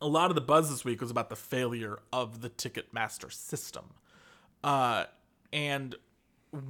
A 0.01 0.07
lot 0.07 0.31
of 0.31 0.35
the 0.35 0.41
buzz 0.41 0.71
this 0.71 0.85
week 0.85 1.01
was 1.01 1.11
about 1.11 1.29
the 1.29 1.37
failure 1.37 1.99
of 2.13 2.41
the 2.41 2.51
Ticketmaster 2.51 3.33
system. 3.33 3.95
Uh, 4.63 5.05
and 5.53 5.97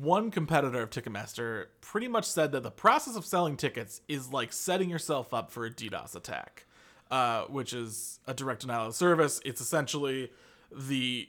one 0.00 0.30
competitor 0.30 0.80
of 0.80 0.90
Ticketmaster 0.90 1.66
pretty 1.80 2.08
much 2.08 2.24
said 2.24 2.52
that 2.52 2.62
the 2.62 2.70
process 2.70 3.16
of 3.16 3.26
selling 3.26 3.56
tickets 3.56 4.00
is 4.08 4.32
like 4.32 4.52
setting 4.52 4.88
yourself 4.88 5.34
up 5.34 5.50
for 5.50 5.66
a 5.66 5.70
DDoS 5.70 6.16
attack, 6.16 6.64
uh, 7.10 7.44
which 7.44 7.72
is 7.72 8.20
a 8.26 8.34
direct 8.34 8.62
denial 8.62 8.86
of 8.88 8.94
service. 8.94 9.40
It's 9.44 9.60
essentially 9.60 10.30
the, 10.72 11.28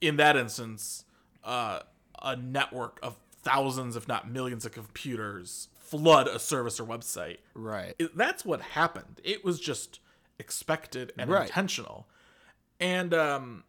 in 0.00 0.16
that 0.16 0.36
instance, 0.36 1.04
uh, 1.44 1.80
a 2.22 2.36
network 2.36 2.98
of 3.02 3.16
thousands, 3.42 3.96
if 3.96 4.06
not 4.08 4.30
millions, 4.30 4.64
of 4.66 4.72
computers 4.72 5.68
flood 5.78 6.26
a 6.28 6.38
service 6.38 6.80
or 6.80 6.84
website. 6.84 7.38
right 7.54 7.94
It- 7.98 8.16
that's 8.16 8.44
what 8.44 8.60
happened. 8.60 9.20
It 9.22 9.44
was 9.44 9.60
just 9.60 10.00
expected 10.38 11.12
and 11.16 11.30
Right. 11.30 11.46
intentional. 11.46 12.08
And 12.80 13.14
um, 13.14 13.64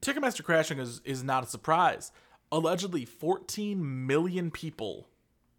Ticketmaster 0.00 0.42
crashing 0.44 0.78
is 0.78 1.00
is 1.04 1.22
not 1.22 1.44
a 1.44 1.46
surprise. 1.46 2.12
Allegedly, 2.52 3.04
14 3.04 4.06
million 4.06 4.50
people 4.50 5.08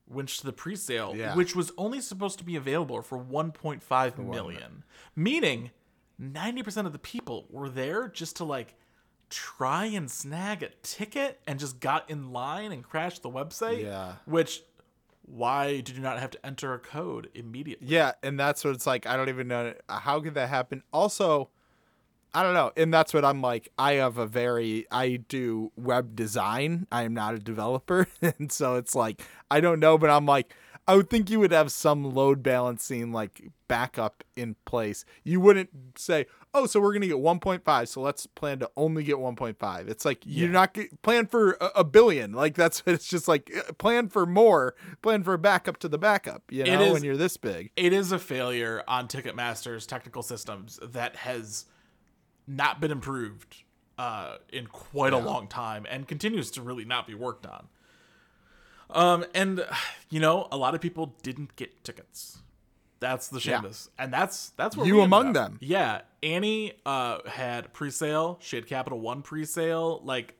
went 0.08 0.30
to 0.30 0.46
the 0.46 0.54
pre-sale, 0.54 1.14
Yeah. 1.16 1.36
which 1.36 1.56
was 1.56 1.72
only 1.78 2.00
supposed 2.02 2.38
to 2.40 2.44
be 2.46 2.56
available 2.56 3.02
for 3.02 3.18
1.5 3.18 4.18
million. 4.20 4.84
Meaning, 5.16 5.72
90% 6.22 6.86
of 6.86 6.94
the 6.94 7.00
people 7.00 7.48
were 7.50 7.70
there 7.70 8.08
just 8.08 8.36
to 8.38 8.44
like 8.44 8.76
try 9.30 9.86
and 9.86 10.10
snag 10.10 10.62
a 10.64 10.70
ticket 10.84 11.42
and 11.48 11.60
just 11.60 11.80
got 11.80 12.10
in 12.10 12.32
line 12.32 12.72
and 12.72 12.84
crashed 12.84 13.24
the 13.24 13.30
website. 13.30 13.82
Yeah. 13.84 14.16
Which 14.26 14.62
why 15.24 15.82
did 15.82 15.90
you 15.96 16.02
not 16.04 16.20
have 16.20 16.30
to 16.32 16.46
enter 16.46 16.74
a 16.76 16.80
code 16.80 17.30
immediately? 17.34 17.88
Yeah, 17.88 18.12
and 18.22 18.40
that's 18.40 18.64
what 18.64 18.76
it's 18.76 18.86
like. 18.86 19.08
I 19.08 19.18
don't 19.18 19.30
even 19.30 19.48
know 19.48 19.74
how 19.90 20.20
could 20.22 20.36
that 20.36 20.50
happen. 20.50 20.84
Also, 20.94 21.50
I 22.36 22.44
don't 22.44 22.54
know, 22.54 22.72
and 22.76 22.94
that's 22.94 23.14
what 23.14 23.24
I'm 23.24 23.42
like. 23.42 23.70
I 23.78 23.94
have 23.94 24.18
a 24.18 24.28
very 24.28 24.86
I 24.92 25.16
do 25.16 25.72
web 25.78 26.16
design. 26.16 26.86
I 26.92 27.04
am 27.04 27.14
not 27.14 27.34
a 27.34 27.40
developer, 27.40 28.08
and 28.22 28.52
so 28.52 28.76
it's 28.76 28.94
like 28.94 29.22
I 29.50 29.62
don't 29.62 29.80
know, 29.80 29.98
but 29.98 30.10
I'm 30.10 30.26
like 30.26 30.54
I 30.88 30.96
would 30.96 31.10
think 31.10 31.30
you 31.30 31.40
would 31.40 31.52
have 31.52 31.72
some 31.72 32.04
load 32.14 32.44
balancing 32.44 33.12
like 33.12 33.50
backup 33.68 34.24
in 34.36 34.56
place. 34.66 35.04
You 35.24 35.40
wouldn't 35.40 35.70
say, 35.98 36.28
"Oh, 36.54 36.68
so 36.68 36.80
we're 36.80 36.94
gonna 36.94 37.08
get 37.08 37.18
1.5, 37.18 37.88
so 37.88 38.02
let's 38.02 38.28
plan 38.28 38.60
to 38.60 38.70
only 38.78 39.04
get 39.04 39.16
1.5." 39.16 39.88
It's 39.88 40.06
like 40.06 40.20
you're 40.26 40.50
not 40.50 40.74
get, 40.76 41.02
plan 41.02 41.26
for 41.26 41.54
a, 41.54 41.72
a 41.78 41.84
billion. 41.84 42.34
Like 42.34 42.54
that's 42.54 42.84
it's 42.86 43.08
just 43.08 43.28
like 43.28 43.52
uh, 43.56 43.74
plan 43.74 44.10
for 44.10 44.28
more, 44.28 44.76
plan 45.02 45.24
for 45.24 45.34
a 45.34 45.40
backup 45.40 45.78
to 45.78 45.88
the 45.88 45.98
backup. 45.98 46.44
You 46.52 46.66
know, 46.66 46.82
is- 46.82 46.94
when 46.94 47.04
you're 47.04 47.18
this 47.18 47.38
big. 47.38 47.72
it 47.76 47.92
is 47.92 48.12
a 48.12 48.20
failure 48.20 48.84
on 48.88 49.08
Ticketmaster's 49.08 49.88
technical 49.88 50.22
systems 50.22 50.80
that 50.84 51.16
has 51.16 51.66
not 52.48 52.80
been 52.80 52.92
improved 52.92 53.64
uh, 53.98 54.38
in 54.52 54.68
quite 54.68 55.14
a 55.14 55.18
long 55.18 55.48
time 55.48 55.86
and 55.90 56.08
continues 56.08 56.52
to 56.52 56.62
really 56.62 56.86
not 56.86 57.08
be 57.08 57.14
worked 57.14 57.46
on. 57.46 57.68
Um, 58.90 59.26
and 59.34 59.66
you 60.10 60.20
know, 60.20 60.48
a 60.52 60.58
lot 60.58 60.76
of 60.76 60.82
people 60.82 61.16
didn't 61.24 61.56
get 61.56 61.84
tickets. 61.84 62.40
That's 63.00 63.28
the 63.28 63.38
Yeah. 63.40 63.58
shameless, 63.58 63.90
and 63.98 64.14
that's 64.14 64.50
that's 64.52 64.78
where 64.78 64.86
You 64.86 65.02
among 65.02 65.34
them. 65.34 65.58
Yeah, 65.62 66.02
Annie 66.24 66.74
uh, 66.86 67.20
had 67.28 67.74
pre-sale. 67.74 68.40
She 68.42 68.56
had 68.56 68.68
Capital 68.68 69.00
One 69.00 69.22
pre-sale. 69.22 70.02
Like 70.04 70.36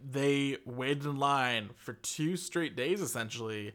they 0.00 0.56
waited 0.64 1.04
in 1.04 1.18
line 1.18 1.70
for 1.76 1.92
two 1.92 2.36
straight 2.36 2.74
days, 2.74 3.00
essentially, 3.02 3.72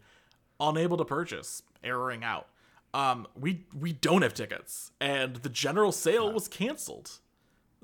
unable 0.60 0.98
to 0.98 1.06
purchase, 1.06 1.62
erroring 1.84 2.24
out. 2.24 2.48
Um, 2.94 3.28
we 3.36 3.66
we 3.76 3.94
don't 3.94 4.22
have 4.22 4.34
tickets, 4.34 4.92
and 5.00 5.36
the 5.38 5.50
general 5.50 5.92
sale 5.92 6.32
was 6.32 6.48
canceled. 6.48 7.20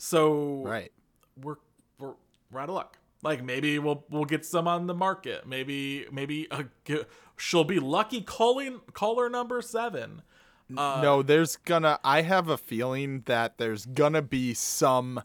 So 0.02 0.64
Right. 0.66 0.92
we're 1.40 1.58
we're 2.00 2.14
we're 2.50 2.60
out 2.60 2.70
of 2.70 2.76
luck. 2.76 2.98
Like 3.22 3.44
maybe 3.44 3.78
we'll 3.78 4.04
we'll 4.10 4.26
get 4.26 4.44
some 4.46 4.68
on 4.68 4.88
the 4.88 4.96
market. 4.96 5.46
Maybe 5.48 6.08
maybe 6.12 6.50
uh, 6.50 6.64
g- 6.86 7.04
she'll 7.38 7.64
be 7.64 7.80
lucky 7.80 8.22
calling 8.22 8.82
caller 8.94 9.30
number 9.30 9.62
seven. 9.62 10.24
Uh, 10.76 11.02
no, 11.04 11.22
there's 11.22 11.56
gonna. 11.58 12.00
I 12.04 12.24
have 12.24 12.50
a 12.50 12.58
feeling 12.58 13.22
that 13.28 13.60
there's 13.60 13.86
gonna 13.86 14.24
be 14.24 14.56
some 14.56 15.22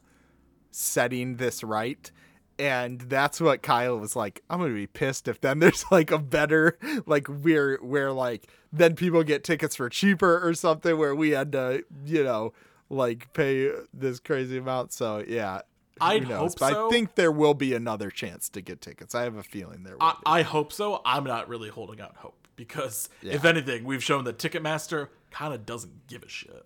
setting 0.71 1.37
this 1.37 1.65
right, 1.65 2.11
and 2.59 3.01
that's 3.01 3.41
what 3.41 3.63
Kyle 3.63 3.99
was 3.99 4.15
like. 4.15 4.43
I'm 4.51 4.61
gonna 4.61 4.75
be 4.75 4.87
pissed 4.87 5.27
if 5.27 5.41
then 5.41 5.59
there's 5.61 5.87
like 5.91 6.11
a 6.11 6.19
better 6.19 6.79
like 7.07 7.29
where 7.29 7.77
where 7.77 8.13
like 8.13 8.47
then 8.73 8.95
people 8.95 9.23
get 9.23 9.43
tickets 9.43 9.75
for 9.77 9.89
cheaper 9.89 10.47
or 10.47 10.53
something 10.53 10.99
where 10.99 11.15
we 11.15 11.31
had 11.31 11.51
to 11.53 11.83
you 12.05 12.25
know 12.25 12.53
like 12.89 13.33
pay 13.33 13.71
this 13.93 14.21
crazy 14.21 14.59
amount. 14.59 14.93
So 14.93 15.25
yeah, 15.27 15.63
I'd 16.01 16.25
hope 16.25 16.59
But 16.59 16.73
so. 16.73 16.87
I 16.87 16.91
think 16.91 17.15
there 17.15 17.33
will 17.33 17.55
be 17.55 17.75
another 17.75 18.11
chance 18.11 18.49
to 18.51 18.61
get 18.61 18.81
tickets. 18.81 19.15
I 19.15 19.23
have 19.23 19.37
a 19.37 19.43
feeling 19.43 19.83
there 19.83 19.95
will. 19.97 20.03
I, 20.03 20.13
be. 20.13 20.19
I 20.27 20.43
hope 20.43 20.73
so. 20.73 21.01
I'm 21.05 21.25
not 21.25 21.49
really 21.49 21.69
holding 21.69 22.01
out 22.01 22.17
hope 22.17 22.47
because 22.57 23.09
if 23.23 23.45
anything, 23.45 23.85
we've 23.85 24.03
shown 24.05 24.25
that 24.25 24.39
Ticketmaster 24.39 25.09
kind 25.31 25.53
of 25.55 25.67
doesn't 25.67 26.07
give 26.07 26.23
a 26.23 26.29
shit. 26.29 26.65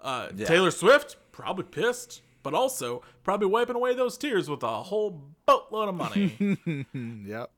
Uh, 0.00 0.28
Yeah. 0.36 0.46
Taylor 0.46 0.70
Swift 0.70 1.16
probably 1.32 1.64
pissed, 1.64 2.20
but 2.42 2.52
also 2.54 3.02
probably 3.24 3.46
wiping 3.46 3.74
away 3.76 3.94
those 3.94 4.18
tears 4.18 4.48
with 4.50 4.62
a 4.62 4.82
whole 4.82 5.22
boatload 5.46 5.88
of 5.88 5.94
money. 5.94 6.86
Yep. 7.26 7.50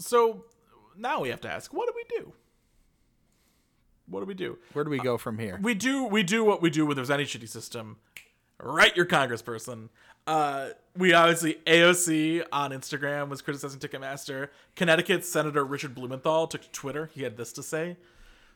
so 0.00 0.44
now 0.96 1.20
we 1.20 1.28
have 1.28 1.40
to 1.42 1.50
ask, 1.50 1.72
what 1.72 1.86
do 1.86 1.92
we 1.94 2.04
do? 2.22 2.32
What 4.08 4.20
do 4.20 4.26
we 4.26 4.34
do? 4.34 4.58
Where 4.72 4.84
do 4.84 4.90
we 4.90 4.98
go 4.98 5.18
from 5.18 5.38
here? 5.38 5.58
we 5.62 5.74
do 5.74 6.04
we 6.04 6.22
do 6.22 6.44
what 6.44 6.62
we 6.62 6.70
do 6.70 6.86
when 6.86 6.96
there's 6.96 7.10
any 7.10 7.24
shitty 7.24 7.48
system. 7.48 7.96
Write 8.60 8.96
your 8.96 9.06
congressperson. 9.06 9.88
Uh, 10.26 10.70
we 10.96 11.12
obviously 11.14 11.54
AOC 11.66 12.44
on 12.52 12.70
Instagram 12.72 13.28
was 13.28 13.40
criticizing 13.40 13.80
Ticketmaster. 13.80 14.48
Connecticut's 14.76 15.28
Senator 15.28 15.64
Richard 15.64 15.94
Blumenthal 15.94 16.46
took 16.46 16.62
to 16.62 16.70
Twitter. 16.70 17.10
He 17.14 17.22
had 17.22 17.36
this 17.36 17.52
to 17.54 17.62
say: 17.62 17.96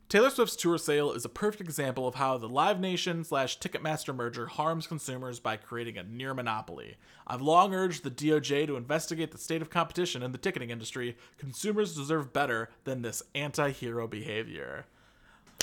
Taylor 0.08 0.28
Swift's 0.28 0.56
tour 0.56 0.76
sale 0.76 1.12
is 1.12 1.24
a 1.24 1.30
perfect 1.30 1.62
example 1.62 2.06
of 2.06 2.16
how 2.16 2.36
the 2.36 2.48
Live 2.48 2.78
Nation 2.78 3.24
slash 3.24 3.58
Ticketmaster 3.58 4.14
merger 4.14 4.46
harms 4.46 4.86
consumers 4.86 5.40
by 5.40 5.56
creating 5.56 5.96
a 5.96 6.02
near 6.02 6.34
monopoly. 6.34 6.96
I've 7.26 7.40
long 7.40 7.72
urged 7.72 8.02
the 8.02 8.10
DOJ 8.10 8.66
to 8.66 8.76
investigate 8.76 9.30
the 9.30 9.38
state 9.38 9.62
of 9.62 9.70
competition 9.70 10.22
in 10.22 10.32
the 10.32 10.38
ticketing 10.38 10.68
industry. 10.68 11.16
Consumers 11.38 11.96
deserve 11.96 12.32
better 12.32 12.68
than 12.84 13.00
this 13.00 13.22
anti-hero 13.34 14.06
behavior. 14.06 14.84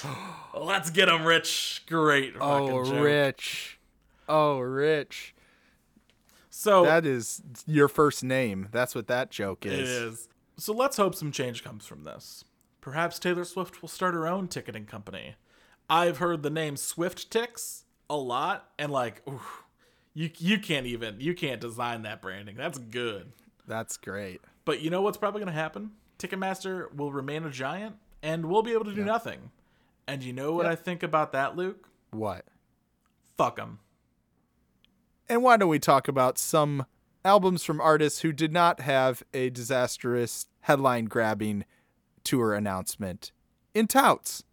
Let's 0.59 0.89
get 0.89 1.09
him, 1.09 1.25
Rich. 1.25 1.83
Great. 1.87 2.33
Oh, 2.39 2.83
joke. 2.85 3.03
Rich. 3.03 3.79
Oh, 4.27 4.59
Rich. 4.59 5.35
So 6.49 6.83
That 6.83 7.05
is 7.05 7.41
your 7.65 7.87
first 7.87 8.23
name. 8.23 8.67
That's 8.71 8.93
what 8.93 9.07
that 9.07 9.31
joke 9.31 9.65
is. 9.65 9.73
it 9.73 9.79
is. 9.79 10.29
So 10.57 10.73
let's 10.73 10.97
hope 10.97 11.15
some 11.15 11.31
change 11.31 11.63
comes 11.63 11.85
from 11.85 12.03
this. 12.03 12.43
Perhaps 12.81 13.17
Taylor 13.19 13.45
Swift 13.45 13.81
will 13.81 13.87
start 13.89 14.13
her 14.13 14.27
own 14.27 14.47
ticketing 14.49 14.85
company. 14.85 15.35
I've 15.89 16.17
heard 16.17 16.43
the 16.43 16.49
name 16.49 16.75
Swift 16.75 17.29
Tix 17.31 17.83
a 18.09 18.17
lot, 18.17 18.69
and 18.77 18.91
like, 18.91 19.21
ooh, 19.27 19.41
you 20.13 20.29
you 20.37 20.59
can't 20.59 20.85
even 20.85 21.19
you 21.21 21.33
can't 21.33 21.61
design 21.61 22.01
that 22.03 22.21
branding. 22.21 22.55
That's 22.57 22.77
good. 22.77 23.31
That's 23.65 23.95
great. 23.97 24.41
But 24.65 24.81
you 24.81 24.89
know 24.89 25.01
what's 25.01 25.17
probably 25.17 25.39
going 25.39 25.53
to 25.53 25.59
happen? 25.59 25.91
Ticketmaster 26.19 26.93
will 26.93 27.11
remain 27.11 27.43
a 27.45 27.49
giant, 27.49 27.95
and 28.21 28.45
we'll 28.45 28.63
be 28.63 28.73
able 28.73 28.85
to 28.85 28.93
do 28.93 29.03
nothing. 29.05 29.51
And 30.09 30.23
you 30.23 30.33
know 30.33 30.53
what 30.53 30.65
Yep. 30.65 30.71
I 30.71 30.75
think 30.75 31.03
about 31.03 31.33
that, 31.33 31.55
Luke? 31.55 31.87
What? 32.09 32.43
Fuck 33.37 33.57
them. 33.57 33.77
And 35.27 35.43
why 35.43 35.55
don't 35.55 35.69
we 35.69 35.77
talk 35.77 36.07
about 36.07 36.39
some 36.39 36.87
albums 37.23 37.63
from 37.63 37.79
artists 37.79 38.21
who 38.21 38.33
did 38.33 38.51
not 38.51 38.79
have 38.79 39.21
a 39.35 39.51
disastrous 39.51 40.47
headline 40.61 41.05
grabbing 41.05 41.63
tour 42.23 42.55
announcement 42.55 43.31
in 43.75 43.85
touts? 43.85 44.43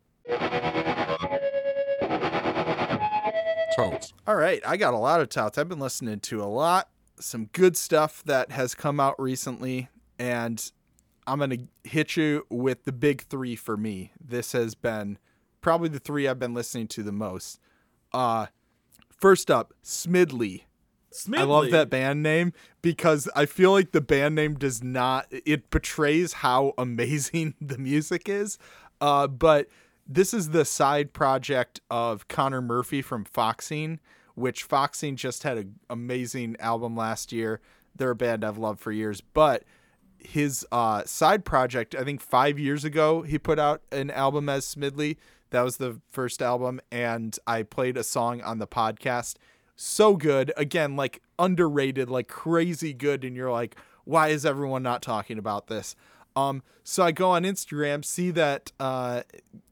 Totes. 3.75 4.13
All 4.27 4.37
right, 4.37 4.61
I 4.67 4.77
got 4.77 4.93
a 4.93 4.99
lot 4.99 5.23
of 5.23 5.31
touts. 5.31 5.57
I've 5.57 5.71
been 5.71 5.79
listening 5.81 6.21
to 6.21 6.43
a 6.43 6.45
lot, 6.45 6.91
some 7.19 7.47
good 7.53 7.79
stuff 7.79 8.23
that 8.25 8.51
has 8.51 8.75
come 8.75 9.01
out 9.01 9.19
recently, 9.19 9.89
and 10.19 10.71
I'm 11.27 11.39
going 11.39 11.51
to 11.51 11.89
hit 11.89 12.15
you 12.15 12.45
with 12.51 12.85
the 12.85 12.93
big 12.93 13.23
three 13.23 13.57
for 13.57 13.79
me. 13.79 14.13
This 14.23 14.53
has 14.53 14.75
been 14.75 15.17
probably 15.67 15.89
the 15.89 15.99
three 15.99 16.29
I've 16.29 16.39
been 16.39 16.55
listening 16.55 16.87
to 16.87 17.03
the 17.03 17.11
most. 17.11 17.59
Uh, 18.13 18.47
first 19.11 19.51
up, 19.51 19.75
Smidley. 19.83 20.63
I 21.41 21.43
love 21.43 21.73
that 21.73 21.91
band 21.91 22.23
name 22.23 22.53
because 22.83 23.29
I 23.35 23.47
feel 23.47 23.73
like 23.73 23.91
the 23.91 24.01
band 24.01 24.37
name 24.37 24.55
does 24.55 24.85
not 24.85 25.27
it 25.31 25.69
betrays 25.71 26.35
how 26.35 26.73
amazing 26.79 27.55
the 27.61 27.79
music 27.79 28.29
is. 28.29 28.59
Uh, 29.01 29.27
but 29.27 29.67
this 30.07 30.33
is 30.33 30.51
the 30.51 30.65
side 30.65 31.13
project 31.13 31.81
of 31.91 32.29
Conor 32.29 32.63
Murphy 32.63 33.03
from 33.03 33.25
Foxing, 33.25 33.99
which 34.37 34.63
Foxing 34.63 35.17
just 35.17 35.43
had 35.43 35.59
an 35.59 35.81
amazing 35.91 36.55
album 36.61 36.97
last 36.97 37.33
year. 37.33 37.61
They're 37.97 38.11
a 38.11 38.15
band 38.15 38.45
I've 38.45 38.57
loved 38.57 38.79
for 38.79 38.93
years, 38.93 39.21
but 39.21 39.65
his 40.21 40.65
uh, 40.71 41.03
side 41.07 41.45
project, 41.45 41.97
I 41.97 42.05
think 42.05 42.21
five 42.21 42.57
years 42.57 42.85
ago, 42.85 43.23
he 43.23 43.37
put 43.37 43.59
out 43.59 43.83
an 43.91 44.13
album 44.13 44.49
as 44.49 44.65
Smidley. 44.65 45.17
That 45.57 45.65
was 45.65 45.79
the 45.79 46.03
first 46.11 46.43
album, 46.43 46.83
and 46.93 47.35
I 47.47 47.63
played 47.63 47.97
a 47.97 48.05
song 48.05 48.43
on 48.43 48.59
the 48.59 48.67
podcast. 48.67 49.37
So 49.75 50.15
good. 50.15 50.53
Again, 50.55 50.97
like 50.97 51.23
underrated, 51.39 52.11
like 52.11 52.29
crazy 52.29 52.93
good. 52.93 53.25
And 53.25 53.35
you're 53.35 53.51
like, 53.51 53.75
why 54.05 54.29
is 54.29 54.45
everyone 54.45 54.83
not 54.83 55.01
talking 55.01 55.39
about 55.39 55.69
this? 55.69 55.97
Um, 56.37 56.63
so 56.85 57.05
I 57.05 57.11
go 57.11 57.31
on 57.31 57.45
Instagram, 57.45 58.05
see 58.05 58.31
that 58.33 58.71
uh, 58.79 59.23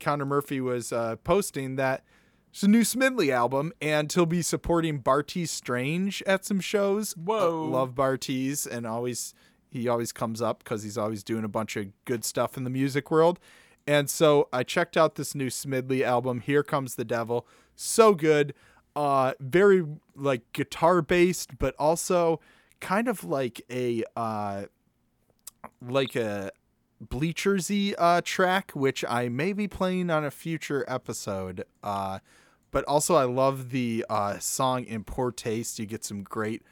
Conor 0.01 0.25
Murphy 0.25 0.59
was 0.59 0.90
uh, 0.90 1.16
posting 1.16 1.77
that 1.77 2.03
it's 2.49 2.62
a 2.62 2.68
new 2.68 2.81
Smidley 2.81 3.29
album, 3.29 3.70
and 3.83 4.11
he'll 4.11 4.25
be 4.25 4.40
supporting 4.40 5.03
Bartees 5.03 5.51
Strange 5.51 6.23
at 6.27 6.47
some 6.47 6.61
shows. 6.61 7.12
Whoa. 7.12 7.62
Uh, 7.62 7.66
love 7.66 7.94
Bartees's, 7.94 8.66
and 8.66 8.87
always 8.87 9.35
he 9.68 9.87
always 9.87 10.12
comes 10.12 10.40
up 10.40 10.64
because 10.64 10.83
he's 10.83 10.97
always 10.97 11.23
doing 11.23 11.44
a 11.44 11.49
bunch 11.49 11.77
of 11.77 11.88
good 12.07 12.25
stuff 12.25 12.57
in 12.57 12.64
the 12.64 12.70
music 12.70 13.11
world. 13.11 13.38
And 13.87 14.09
so 14.09 14.49
I 14.53 14.62
checked 14.62 14.97
out 14.97 15.16
this 15.16 15.35
new 15.35 15.49
Smidley 15.49 16.03
album, 16.03 16.40
Here 16.40 16.62
Comes 16.62 16.94
the 16.94 17.05
Devil. 17.05 17.47
So 17.77 18.14
good. 18.14 18.55
Uh 18.97 19.33
very 19.40 19.85
like 20.14 20.42
guitar 20.53 21.03
based, 21.03 21.59
but 21.59 21.75
also 21.79 22.40
kind 22.81 23.09
of 23.09 23.25
like 23.25 23.61
a 23.70 24.05
uh 24.16 24.64
like 25.83 26.14
a 26.14 26.51
bleachersy 27.05 27.94
uh 27.99 28.20
track, 28.25 28.70
which 28.73 29.05
I 29.09 29.29
may 29.29 29.53
be 29.53 29.66
playing 29.66 30.11
on 30.11 30.25
a 30.25 30.31
future 30.31 30.85
episode. 30.87 31.64
Uh 31.83 32.20
but 32.70 32.85
also 32.85 33.16
I 33.16 33.25
love 33.25 33.70
the 33.70 34.07
uh 34.09 34.38
song 34.38 34.85
in 34.85 35.05
poor 35.05 35.33
taste. 35.33 35.79
You 35.79 35.87
get 35.87 36.05
some 36.05 36.23
great 36.23 36.62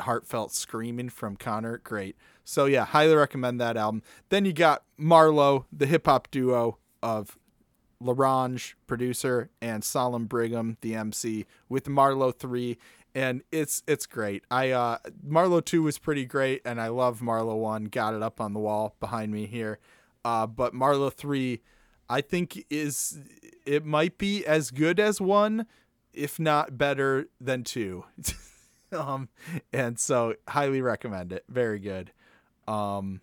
heartfelt 0.00 0.52
screaming 0.52 1.08
from 1.08 1.36
Conor. 1.36 1.78
Great. 1.78 2.16
So 2.48 2.64
yeah, 2.64 2.86
highly 2.86 3.14
recommend 3.14 3.60
that 3.60 3.76
album. 3.76 4.02
Then 4.30 4.46
you 4.46 4.54
got 4.54 4.82
Marlowe, 4.96 5.66
the 5.70 5.84
hip 5.84 6.06
hop 6.06 6.30
duo 6.30 6.78
of 7.02 7.36
L'Orange, 8.00 8.72
producer, 8.86 9.50
and 9.60 9.84
Solemn 9.84 10.24
Brigham, 10.24 10.78
the 10.80 10.94
MC, 10.94 11.44
with 11.68 11.90
Marlowe 11.90 12.30
three, 12.30 12.78
and 13.14 13.42
it's 13.52 13.82
it's 13.86 14.06
great. 14.06 14.44
I 14.50 14.70
uh 14.70 14.96
Marlowe 15.22 15.60
two 15.60 15.82
was 15.82 15.98
pretty 15.98 16.24
great, 16.24 16.62
and 16.64 16.80
I 16.80 16.88
love 16.88 17.20
Marlowe 17.20 17.54
one. 17.54 17.84
Got 17.84 18.14
it 18.14 18.22
up 18.22 18.40
on 18.40 18.54
the 18.54 18.60
wall 18.60 18.96
behind 18.98 19.30
me 19.30 19.44
here, 19.44 19.78
uh, 20.24 20.46
but 20.46 20.72
Marlowe 20.72 21.10
three, 21.10 21.60
I 22.08 22.22
think 22.22 22.64
is 22.70 23.18
it 23.66 23.84
might 23.84 24.16
be 24.16 24.46
as 24.46 24.70
good 24.70 24.98
as 24.98 25.20
one, 25.20 25.66
if 26.14 26.40
not 26.40 26.78
better 26.78 27.26
than 27.38 27.62
two. 27.62 28.06
um, 28.92 29.28
and 29.70 29.98
so 29.98 30.34
highly 30.48 30.80
recommend 30.80 31.30
it. 31.30 31.44
Very 31.50 31.78
good. 31.78 32.10
Um, 32.68 33.20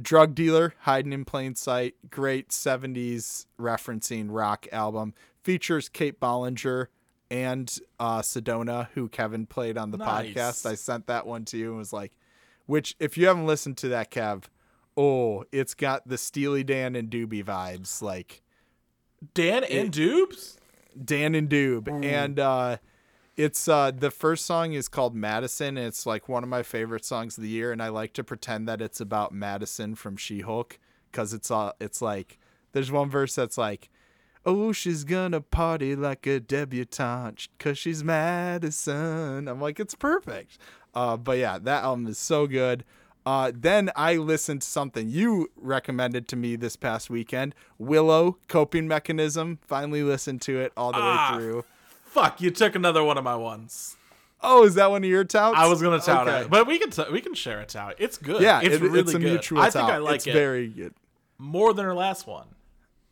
Drug 0.00 0.34
Dealer, 0.34 0.74
Hiding 0.80 1.12
in 1.12 1.24
Plain 1.24 1.54
Sight, 1.54 1.94
great 2.10 2.48
70s 2.48 3.46
referencing 3.60 4.26
rock 4.30 4.66
album. 4.72 5.14
Features 5.42 5.88
Kate 5.88 6.18
Bollinger 6.18 6.86
and 7.30 7.78
uh, 8.00 8.20
Sedona, 8.20 8.88
who 8.94 9.08
Kevin 9.08 9.46
played 9.46 9.78
on 9.78 9.90
the 9.92 9.98
Nice. 9.98 10.34
podcast. 10.34 10.66
I 10.66 10.74
sent 10.74 11.06
that 11.06 11.26
one 11.26 11.44
to 11.46 11.56
you 11.58 11.68
and 11.70 11.78
was 11.78 11.92
like, 11.92 12.12
which, 12.66 12.96
if 12.98 13.16
you 13.16 13.26
haven't 13.26 13.46
listened 13.46 13.76
to 13.78 13.88
that, 13.88 14.10
Kev, 14.10 14.44
oh, 14.96 15.44
it's 15.52 15.74
got 15.74 16.08
the 16.08 16.18
Steely 16.18 16.64
Dan 16.64 16.96
and 16.96 17.10
Doobie 17.10 17.44
vibes. 17.44 18.02
Like, 18.02 18.42
Dan 19.34 19.62
and 19.64 19.92
Dubes? 19.92 20.56
Dan 21.02 21.34
and 21.34 21.48
Doob. 21.48 22.04
And 22.04 22.38
uh 22.38 22.78
it's 23.36 23.66
uh 23.68 23.90
the 23.90 24.10
first 24.10 24.46
song 24.46 24.72
is 24.74 24.88
called 24.88 25.14
Madison. 25.14 25.76
and 25.76 25.86
It's 25.86 26.06
like 26.06 26.28
one 26.28 26.42
of 26.42 26.48
my 26.48 26.62
favorite 26.62 27.04
songs 27.04 27.36
of 27.38 27.42
the 27.42 27.48
year, 27.50 27.72
and 27.72 27.82
I 27.82 27.88
like 27.88 28.12
to 28.14 28.24
pretend 28.24 28.68
that 28.68 28.80
it's 28.80 29.00
about 29.00 29.32
Madison 29.32 29.94
from 29.94 30.16
She 30.16 30.40
Hulk 30.40 30.78
because 31.10 31.32
it's 31.32 31.50
uh 31.50 31.72
it's 31.80 32.00
like 32.02 32.38
there's 32.72 32.90
one 32.92 33.10
verse 33.10 33.34
that's 33.34 33.58
like 33.58 33.90
Oh, 34.46 34.72
she's 34.72 35.04
gonna 35.04 35.40
party 35.40 35.96
like 35.96 36.26
a 36.26 36.38
debutante 36.38 37.48
because 37.56 37.78
she's 37.78 38.04
Madison. 38.04 39.48
I'm 39.48 39.60
like, 39.60 39.80
it's 39.80 39.94
perfect. 39.94 40.58
Uh, 40.94 41.16
but 41.16 41.38
yeah, 41.38 41.58
that 41.58 41.82
album 41.82 42.06
is 42.06 42.18
so 42.18 42.46
good. 42.46 42.84
Uh, 43.26 43.50
then 43.54 43.90
I 43.96 44.16
listened 44.16 44.60
to 44.60 44.68
something 44.68 45.08
you 45.08 45.48
recommended 45.56 46.28
to 46.28 46.36
me 46.36 46.56
this 46.56 46.76
past 46.76 47.08
weekend 47.08 47.54
Willow 47.78 48.36
Coping 48.48 48.86
Mechanism. 48.86 49.58
Finally 49.66 50.02
listened 50.02 50.42
to 50.42 50.60
it 50.60 50.72
all 50.76 50.92
the 50.92 50.98
Ah. 51.00 51.32
way 51.32 51.38
through. 51.38 51.64
Fuck, 52.14 52.40
you 52.40 52.50
took 52.52 52.76
another 52.76 53.02
one 53.02 53.18
of 53.18 53.24
my 53.24 53.34
ones. 53.34 53.96
Oh, 54.40 54.64
is 54.64 54.74
that 54.76 54.88
one 54.90 55.02
of 55.02 55.10
your 55.10 55.24
touts? 55.24 55.56
I 55.58 55.66
was 55.66 55.82
gonna 55.82 55.98
tout 55.98 56.28
Okay. 56.28 56.42
it, 56.42 56.50
but 56.50 56.66
we 56.66 56.78
can 56.78 56.90
t- 56.90 57.10
we 57.10 57.20
can 57.20 57.34
share 57.34 57.60
a 57.60 57.66
tout. 57.66 57.96
It's 57.98 58.18
good. 58.18 58.40
Yeah, 58.40 58.60
it's 58.62 58.76
it- 58.76 58.82
really 58.82 59.00
it's 59.00 59.10
a 59.14 59.18
good. 59.18 59.22
mutual 59.32 59.58
I 59.58 59.64
tout. 59.64 59.72
think 59.72 59.88
I 59.90 59.96
like 59.98 60.16
it's 60.16 60.26
it 60.28 60.32
very 60.32 60.68
good. 60.68 60.94
more 61.38 61.72
than 61.74 61.84
her 61.86 61.94
last 61.94 62.26
one. 62.26 62.46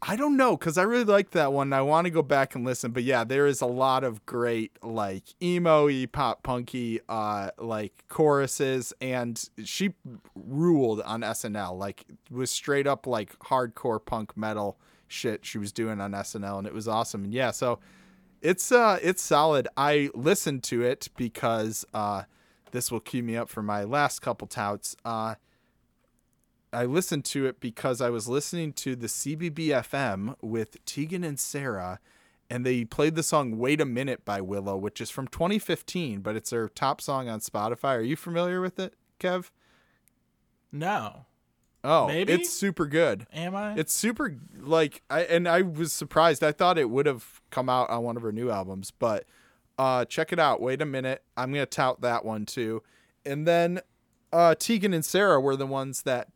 I 0.05 0.15
don't 0.17 0.37
know 0.37 0.57
because 0.57 0.79
I 0.79 0.83
really 0.83 1.05
like 1.05 1.31
that 1.31 1.53
one. 1.53 1.73
I 1.73 1.81
want 1.83 2.05
to 2.07 2.11
go 2.11 2.23
back 2.23 2.55
and 2.55 2.65
listen, 2.65 2.91
but 2.93 3.03
yeah, 3.05 3.23
there 3.25 3.47
is 3.47 3.61
a 3.61 3.67
lot 3.67 4.03
of 4.05 4.25
great 4.27 4.73
like 4.83 5.23
emo-y, 5.43 6.07
pop 6.11 6.43
punky, 6.43 7.01
uh, 7.09 7.51
like 7.59 7.93
choruses, 8.09 8.93
and 9.01 9.43
she 9.65 9.95
ruled 10.35 11.01
on 11.03 11.21
SNL. 11.23 11.77
Like 11.79 12.05
was 12.31 12.51
straight 12.51 12.87
up 12.87 13.07
like 13.07 13.39
hardcore 13.41 14.05
punk 14.05 14.37
metal 14.37 14.77
shit 15.09 15.45
she 15.47 15.59
was 15.59 15.73
doing 15.73 16.01
on 16.01 16.13
SNL, 16.13 16.59
and 16.59 16.67
it 16.67 16.75
was 16.75 16.89
awesome. 16.89 17.25
And 17.25 17.33
yeah, 17.33 17.51
so 17.53 17.79
it's 18.43 18.73
uh 18.73 18.99
it's 19.03 19.23
solid. 19.23 19.69
I 19.77 20.11
listened 20.15 20.63
to 20.65 20.83
it 20.83 21.09
because 21.17 21.85
uh 21.95 22.25
this 22.73 22.91
will 22.91 23.01
cue 23.01 23.23
me 23.23 23.37
up 23.37 23.49
for 23.49 23.63
my 23.63 23.85
last 23.85 24.21
couple 24.21 24.47
touts. 24.47 24.97
Uh 25.05 25.37
I 26.73 26.87
listened 26.87 27.25
to 27.27 27.47
it 27.47 27.61
because 27.61 28.01
I 28.01 28.11
was 28.11 28.29
listening 28.29 28.73
to 28.75 28.97
the 28.97 29.07
CBBFM 29.07 30.37
with 30.41 30.83
Tegan 30.87 31.23
and 31.23 31.39
Sara, 31.39 32.01
and 32.49 32.65
they 32.65 32.85
played 32.85 33.15
the 33.15 33.23
song 33.23 33.59
"Wait 33.59 33.81
a 33.81 33.85
Minute" 33.85 34.25
by 34.25 34.41
Willow, 34.41 34.77
which 34.77 35.01
is 35.01 35.11
from 35.11 35.29
2015, 35.29 36.21
but 36.21 36.35
it's 36.35 36.51
their 36.51 36.69
top 36.69 37.01
song 37.01 37.29
on 37.29 37.41
Spotify. 37.41 37.97
Are 37.99 38.03
you 38.03 38.17
familiar 38.17 38.61
with 38.61 38.79
it, 38.79 38.95
Kev? 39.21 39.51
No, 40.73 41.27
Oh, 41.85 42.07
Maybe? 42.07 42.33
it's 42.33 42.51
super 42.51 42.87
good. 42.87 43.27
am 43.33 43.57
I? 43.57 43.75
It's 43.75 43.93
super 43.93 44.37
like 44.61 45.03
I 45.11 45.23
and 45.23 45.49
I 45.49 45.63
was 45.63 45.93
surprised. 45.93 46.45
I 46.45 46.53
thought 46.53 46.79
it 46.79 46.91
would 46.91 47.07
have 47.07 47.41
come 47.51 47.69
out 47.69 47.91
on 47.91 48.05
one 48.05 48.17
of 48.17 48.23
her 48.23 48.33
new 48.33 48.51
albums, 48.51 48.93
but 48.93 49.25
uh 49.79 50.05
check 50.05 50.33
it 50.33 50.39
out. 50.39 50.61
Wait 50.61 50.81
a 50.81 50.87
minute. 50.87 51.23
I'm 51.37 51.53
going 51.53 51.63
to 51.63 51.67
tout 51.67 52.01
that 52.03 52.25
one 52.25 52.47
too. 52.47 52.83
And 53.27 53.47
then 53.47 53.81
uh 54.33 54.55
Tegan 54.55 54.95
and 54.95 55.05
Sara 55.05 55.41
were 55.41 55.57
the 55.57 55.67
ones 55.67 56.03
that 56.03 56.29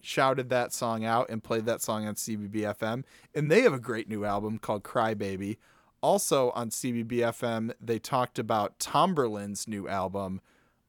shouted 0.00 0.48
that 0.48 0.72
song 0.72 1.04
out 1.04 1.28
and 1.28 1.42
played 1.42 1.66
that 1.66 1.82
song 1.82 2.06
on 2.06 2.14
CBBFM, 2.14 3.04
and 3.34 3.50
they 3.50 3.62
have 3.62 3.72
a 3.72 3.80
great 3.80 4.08
new 4.08 4.24
album 4.24 4.58
called 4.58 4.82
Cry 4.82 5.14
Baby. 5.14 5.58
Also 6.00 6.50
on 6.50 6.70
CBBFM, 6.70 7.72
they 7.80 7.98
talked 7.98 8.38
about 8.38 8.78
Tomberlin's 8.78 9.66
new 9.66 9.88
album. 9.88 10.40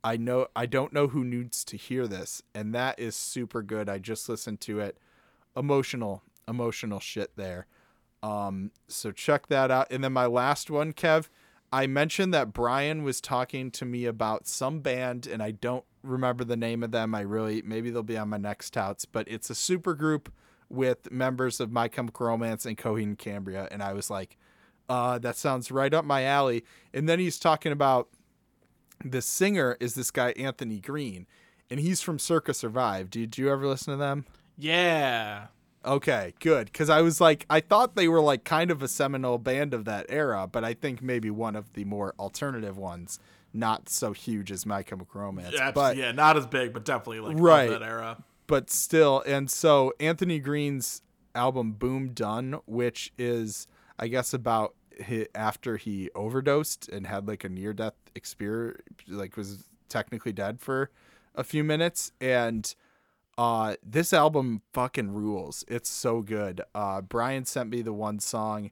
I 0.03 0.17
know 0.17 0.47
I 0.55 0.65
don't 0.65 0.93
know 0.93 1.07
who 1.07 1.23
needs 1.23 1.63
to 1.65 1.77
hear 1.77 2.07
this, 2.07 2.41
and 2.55 2.73
that 2.73 2.99
is 2.99 3.15
super 3.15 3.61
good. 3.61 3.89
I 3.89 3.99
just 3.99 4.29
listened 4.29 4.61
to 4.61 4.79
it. 4.79 4.97
Emotional, 5.55 6.23
emotional 6.47 6.99
shit 6.99 7.35
there. 7.35 7.67
Um, 8.23 8.71
so 8.87 9.11
check 9.11 9.47
that 9.47 9.71
out. 9.71 9.87
And 9.91 10.03
then 10.03 10.13
my 10.13 10.25
last 10.25 10.69
one, 10.69 10.93
Kev, 10.93 11.27
I 11.71 11.87
mentioned 11.87 12.33
that 12.33 12.53
Brian 12.53 13.03
was 13.03 13.21
talking 13.21 13.71
to 13.71 13.85
me 13.85 14.05
about 14.05 14.47
some 14.47 14.79
band, 14.79 15.27
and 15.27 15.43
I 15.43 15.51
don't 15.51 15.85
remember 16.01 16.43
the 16.43 16.57
name 16.57 16.81
of 16.83 16.91
them. 16.91 17.13
I 17.13 17.21
really 17.21 17.61
maybe 17.61 17.89
they'll 17.89 18.03
be 18.03 18.17
on 18.17 18.29
my 18.29 18.37
next 18.37 18.71
touts, 18.71 19.05
but 19.05 19.27
it's 19.27 19.49
a 19.49 19.55
super 19.55 19.93
group 19.93 20.31
with 20.69 21.11
members 21.11 21.59
of 21.59 21.71
My 21.71 21.87
Chemical 21.87 22.27
Romance 22.27 22.65
and 22.65 22.77
Coheed 22.77 23.03
and 23.03 23.17
Cambria, 23.17 23.67
and 23.71 23.81
I 23.83 23.93
was 23.93 24.09
like, 24.09 24.37
uh, 24.87 25.19
that 25.19 25.35
sounds 25.35 25.71
right 25.71 25.93
up 25.93 26.03
my 26.03 26.23
alley. 26.23 26.63
And 26.93 27.07
then 27.07 27.19
he's 27.19 27.37
talking 27.37 27.71
about 27.71 28.09
the 29.03 29.21
singer 29.21 29.77
is 29.79 29.95
this 29.95 30.11
guy 30.11 30.31
Anthony 30.31 30.79
Green, 30.79 31.27
and 31.69 31.79
he's 31.79 32.01
from 32.01 32.19
Circa 32.19 32.53
Survive. 32.53 33.09
Did 33.09 33.37
you 33.37 33.49
ever 33.51 33.65
listen 33.67 33.93
to 33.93 33.97
them? 33.97 34.25
yeah. 34.57 35.47
Okay, 35.85 36.33
good. 36.41 36.65
Because 36.65 36.89
I 36.89 37.01
was 37.01 37.21
like, 37.21 37.45
I 37.49 37.61
thought 37.61 37.95
they 37.95 38.09
were 38.09 38.19
like 38.19 38.43
kind 38.43 38.69
of 38.69 38.83
a 38.83 38.87
seminal 38.89 39.37
band 39.37 39.73
of 39.73 39.85
that 39.85 40.07
era, 40.09 40.45
but 40.45 40.65
I 40.65 40.73
think 40.73 41.01
maybe 41.01 41.31
one 41.31 41.55
of 41.55 41.71
the 41.71 41.85
more 41.85 42.13
alternative 42.19 42.77
ones, 42.77 43.17
not 43.53 43.87
so 43.87 44.11
huge 44.11 44.51
as 44.51 44.65
My 44.65 44.83
Chemical 44.83 45.21
Romance. 45.21 45.55
Yeah, 45.55 45.71
but 45.71 45.95
yeah, 45.95 46.11
not 46.11 46.35
as 46.35 46.45
big, 46.45 46.73
but 46.73 46.83
definitely 46.83 47.21
like 47.21 47.37
Right. 47.39 47.69
that 47.69 47.81
era. 47.81 48.21
but 48.45 48.69
still 48.69 49.23
and 49.25 49.49
so 49.49 49.93
anthony 50.01 50.39
green's 50.39 51.01
album 51.33 51.71
boom 51.71 52.09
done 52.09 52.59
which 52.65 53.13
is 53.17 53.65
i 53.99 54.07
guess 54.07 54.33
about 54.33 54.73
hi 55.05 55.27
after 55.35 55.77
he 55.77 56.09
overdosed 56.15 56.89
and 56.89 57.07
had 57.07 57.27
like 57.27 57.43
a 57.43 57.49
near 57.49 57.73
death 57.73 57.95
experience 58.15 58.81
like 59.07 59.37
was 59.37 59.65
technically 59.87 60.31
dead 60.31 60.59
for 60.59 60.89
a 61.35 61.43
few 61.43 61.63
minutes 61.63 62.11
and 62.19 62.75
uh 63.37 63.75
this 63.83 64.13
album 64.13 64.61
fucking 64.73 65.11
rules 65.11 65.63
it's 65.67 65.89
so 65.89 66.21
good 66.21 66.61
uh 66.75 67.01
brian 67.01 67.45
sent 67.45 67.69
me 67.69 67.81
the 67.81 67.93
one 67.93 68.19
song 68.19 68.71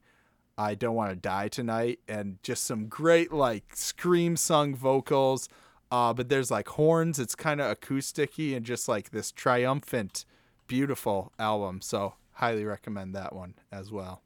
i 0.57 0.75
don't 0.75 0.95
want 0.95 1.09
to 1.09 1.15
die 1.15 1.47
tonight 1.47 1.99
and 2.07 2.37
just 2.43 2.63
some 2.63 2.87
great 2.87 3.31
like 3.31 3.75
scream 3.75 4.35
sung 4.35 4.75
vocals 4.75 5.47
uh, 5.91 6.13
but 6.13 6.29
there's 6.29 6.51
like 6.51 6.67
horns. 6.69 7.19
It's 7.19 7.35
kind 7.35 7.61
of 7.61 7.79
acousticy 7.79 8.55
and 8.55 8.65
just 8.65 8.87
like 8.87 9.11
this 9.11 9.31
triumphant, 9.31 10.25
beautiful 10.67 11.31
album. 11.39 11.81
So 11.81 12.15
highly 12.33 12.65
recommend 12.65 13.15
that 13.15 13.33
one 13.33 13.55
as 13.71 13.91
well. 13.91 14.21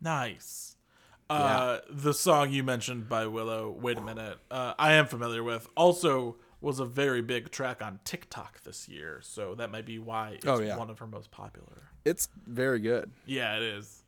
Nice. 0.00 0.76
Uh, 1.30 1.78
the 1.88 2.12
song 2.12 2.50
you 2.52 2.62
mentioned 2.64 3.08
by 3.08 3.26
Willow, 3.26 3.70
wait 3.70 3.96
a 3.98 4.00
minute, 4.00 4.38
uh, 4.50 4.74
I 4.78 4.94
am 4.94 5.06
familiar 5.06 5.42
with. 5.44 5.68
Also, 5.76 6.36
was 6.60 6.80
a 6.80 6.84
very 6.84 7.22
big 7.22 7.50
track 7.50 7.80
on 7.82 8.00
TikTok 8.04 8.62
this 8.64 8.88
year, 8.88 9.20
so 9.22 9.54
that 9.54 9.70
might 9.70 9.86
be 9.86 9.98
why 9.98 10.30
it's 10.32 10.46
Oh, 10.46 10.60
yeah. 10.60 10.76
one 10.76 10.90
of 10.90 10.98
her 10.98 11.06
most 11.06 11.30
popular. 11.30 11.84
It's 12.04 12.28
very 12.46 12.80
good. 12.80 13.10
Yeah, 13.26 13.56
it 13.56 13.62
is. 13.62 14.02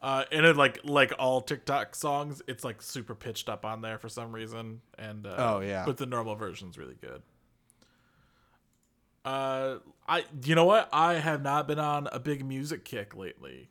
Uh, 0.00 0.24
and 0.30 0.46
it 0.46 0.56
like 0.56 0.78
like 0.84 1.12
all 1.18 1.40
TikTok 1.40 1.96
songs, 1.96 2.40
it's 2.46 2.62
like 2.62 2.80
super 2.80 3.16
pitched 3.16 3.48
up 3.48 3.64
on 3.64 3.80
there 3.82 3.98
for 3.98 4.08
some 4.08 4.30
reason, 4.32 4.80
and 4.96 5.26
uh, 5.26 5.34
Oh, 5.36 5.60
yeah. 5.60 5.84
but 5.84 5.96
the 5.96 6.06
normal 6.06 6.36
version's 6.36 6.78
really 6.78 6.94
good. 7.00 7.20
Uh, 9.24 9.78
I 10.06 10.24
you 10.44 10.54
know 10.54 10.64
what? 10.64 10.88
I 10.92 11.14
have 11.14 11.42
not 11.42 11.66
been 11.66 11.80
on 11.80 12.08
a 12.12 12.20
big 12.20 12.44
music 12.46 12.84
kick 12.84 13.16
lately. 13.16 13.68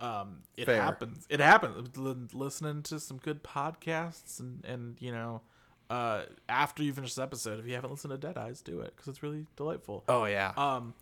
Um, 0.00 0.38
it 0.56 0.64
Fair. 0.64 0.80
happens. 0.80 1.26
It 1.28 1.40
happens. 1.40 1.96
Listening 2.34 2.82
to 2.84 2.98
some 2.98 3.18
good 3.18 3.42
podcasts 3.42 4.40
and 4.40 4.64
and 4.64 4.96
you 5.00 5.12
know, 5.12 5.42
uh, 5.90 6.22
after 6.48 6.82
you 6.82 6.92
finish 6.92 7.14
this 7.14 7.22
episode, 7.22 7.60
if 7.60 7.66
you 7.66 7.74
haven't 7.74 7.90
listened 7.90 8.12
to 8.12 8.18
Dead 8.18 8.38
Eyes, 8.38 8.62
do 8.62 8.80
it 8.80 8.94
because 8.96 9.08
it's 9.08 9.22
really 9.22 9.46
delightful. 9.56 10.04
Oh 10.08 10.24
yeah. 10.24 10.52
Um, 10.56 10.94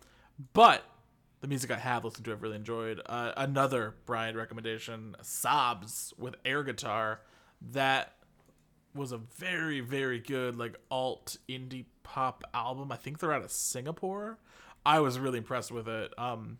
but 0.53 0.83
the 1.41 1.47
music 1.47 1.71
I 1.71 1.77
have 1.77 2.03
listened 2.03 2.25
to, 2.25 2.31
I've 2.31 2.41
really 2.41 2.57
enjoyed. 2.57 3.01
Uh, 3.05 3.31
another 3.37 3.95
Brian 4.05 4.35
recommendation, 4.35 5.15
Sobs 5.21 6.13
with 6.17 6.35
air 6.43 6.63
guitar. 6.63 7.21
That 7.71 8.15
was 8.93 9.11
a 9.11 9.17
very, 9.17 9.79
very 9.79 10.19
good 10.19 10.57
like 10.57 10.75
alt 10.91 11.37
indie 11.47 11.85
pop 12.03 12.43
album. 12.53 12.91
I 12.91 12.95
think 12.95 13.19
they're 13.19 13.31
out 13.31 13.43
of 13.43 13.51
Singapore. 13.51 14.39
I 14.85 14.99
was 14.99 15.19
really 15.19 15.37
impressed 15.37 15.71
with 15.71 15.87
it. 15.87 16.11
Um, 16.17 16.57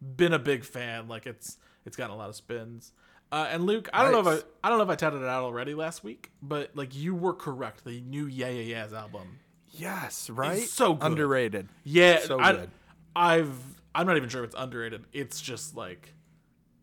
been 0.00 0.32
a 0.32 0.38
big 0.38 0.64
fan. 0.64 1.08
Like 1.08 1.26
it's 1.26 1.58
it's 1.84 1.96
gotten 1.96 2.14
a 2.14 2.18
lot 2.18 2.28
of 2.28 2.36
spins. 2.36 2.92
Uh, 3.32 3.48
and 3.50 3.66
Luke, 3.66 3.88
I 3.92 4.02
don't 4.04 4.12
know 4.12 4.30
if 4.30 4.44
I 4.44 4.66
I 4.66 4.68
don't 4.68 4.78
know 4.78 4.84
if 4.84 4.90
I 4.90 4.94
touted 4.94 5.22
it 5.22 5.28
out 5.28 5.42
already 5.44 5.74
last 5.74 6.04
week, 6.04 6.30
but 6.42 6.70
like 6.74 6.94
you 6.94 7.14
were 7.14 7.34
correct. 7.34 7.84
The 7.84 8.00
new 8.00 8.26
Yeah 8.26 8.48
Yeah 8.48 8.62
Yeahs 8.62 8.92
album 8.92 9.38
yes, 9.72 10.30
right. 10.30 10.62
so 10.62 10.94
good. 10.94 11.06
underrated. 11.06 11.68
yeah, 11.84 12.20
So 12.20 12.38
I, 12.38 12.52
good. 12.52 12.70
I've 13.14 13.52
I'm 13.94 14.06
not 14.06 14.16
even 14.16 14.28
sure 14.28 14.42
if 14.42 14.48
it's 14.48 14.56
underrated. 14.58 15.04
It's 15.12 15.40
just 15.40 15.74
like 15.76 16.14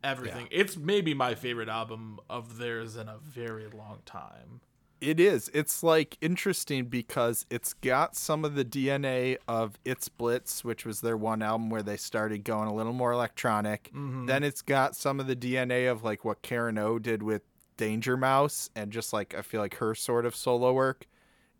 everything. 0.04 0.48
It's 0.52 0.76
maybe 0.76 1.14
my 1.14 1.36
favorite 1.36 1.70
album 1.70 2.20
of 2.30 2.58
theirs 2.58 2.96
in 2.96 3.08
a 3.08 3.18
very 3.18 3.68
long 3.68 4.00
time. 4.06 4.62
It 5.04 5.20
is. 5.20 5.52
It's 5.54 5.84
like 5.84 6.18
interesting 6.22 6.86
because 6.86 7.46
it's 7.50 7.74
got 7.74 8.16
some 8.16 8.46
of 8.46 8.56
the 8.56 8.64
DNA 8.64 9.38
of 9.50 9.78
It's 9.84 10.08
Blitz, 10.08 10.64
which 10.64 10.86
was 10.86 11.02
their 11.02 11.18
one 11.18 11.42
album 11.42 11.70
where 11.70 11.84
they 11.84 11.98
started 11.98 12.46
going 12.46 12.70
a 12.70 12.74
little 12.74 12.94
more 12.94 13.12
electronic. 13.12 13.92
Then 14.26 14.44
it's 14.44 14.62
got 14.62 14.96
some 14.96 15.20
of 15.20 15.28
the 15.28 15.36
DNA 15.36 15.92
of 15.92 16.04
like 16.04 16.24
what 16.24 16.42
Karen 16.42 16.78
O 16.78 17.00
did 17.00 17.22
with 17.22 17.42
Danger 17.76 18.16
Mouse 18.16 18.70
and 18.76 18.92
just 18.92 19.12
like 19.12 19.36
I 19.38 19.42
feel 19.42 19.60
like 19.60 19.76
her 19.76 19.94
sort 19.94 20.26
of 20.26 20.36
solo 20.36 20.72
work. 20.72 21.08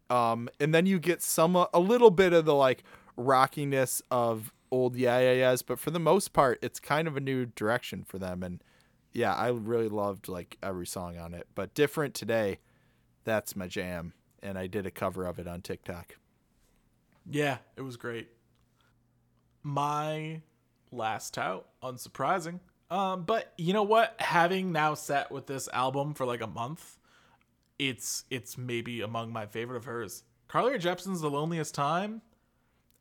Um, 0.10 0.48
and 0.62 0.74
then 0.74 0.86
you 0.86 0.98
get 1.00 1.22
some 1.22 1.56
a 1.56 1.80
little 1.80 2.12
bit 2.12 2.32
of 2.32 2.46
the 2.46 2.56
like 2.56 2.84
rockiness 3.18 4.02
of 4.10 4.54
old 4.72 4.96
Yeah 4.96 5.20
Yeah 5.20 5.34
Yeahs, 5.34 5.62
but 5.64 5.80
for 5.80 5.92
the 5.92 6.00
most 6.00 6.32
part, 6.32 6.60
it's 6.62 6.80
kind 6.80 7.10
of 7.10 7.18
a 7.18 7.20
new 7.20 7.46
direction 7.46 8.06
for 8.06 8.20
them. 8.20 8.42
And 8.42 8.64
yeah, 9.12 9.34
I 9.34 9.50
really 9.50 9.90
loved 9.90 10.30
like 10.30 10.58
every 10.64 10.88
song 10.88 11.18
on 11.18 11.34
it, 11.34 11.48
but 11.56 11.74
different 11.74 12.14
today 12.14 12.60
that's 13.24 13.56
my 13.56 13.68
jam 13.68 14.14
and 14.42 14.58
i 14.58 14.68
did 14.68 14.86
a 14.86 14.92
cover 14.92 15.26
of 15.26 15.40
it 15.40 15.48
on 15.48 15.62
tiktok 15.62 16.16
Yeah, 17.30 17.58
it 17.78 17.82
was 17.82 17.96
great. 17.96 18.28
My 19.62 20.42
last 20.92 21.38
out, 21.38 21.68
unsurprising. 21.82 22.60
Um, 22.92 23.24
but 23.24 23.54
you 23.58 23.74
know 23.74 23.84
what? 23.84 24.16
Having 24.20 24.72
now 24.74 24.94
sat 24.94 25.32
with 25.32 25.48
this 25.48 25.70
album 25.72 26.14
for 26.14 26.26
like 26.26 26.42
a 26.42 26.48
month, 26.48 26.98
it's 27.80 28.26
it's 28.30 28.58
maybe 28.58 29.02
among 29.02 29.32
my 29.32 29.46
favorite 29.46 29.78
of 29.78 29.86
hers. 29.86 30.24
Carly 30.48 30.74
Rae 30.74 30.78
Jepsen's 30.78 31.22
"The 31.22 31.30
Loneliest 31.30 31.74
Time." 31.74 32.22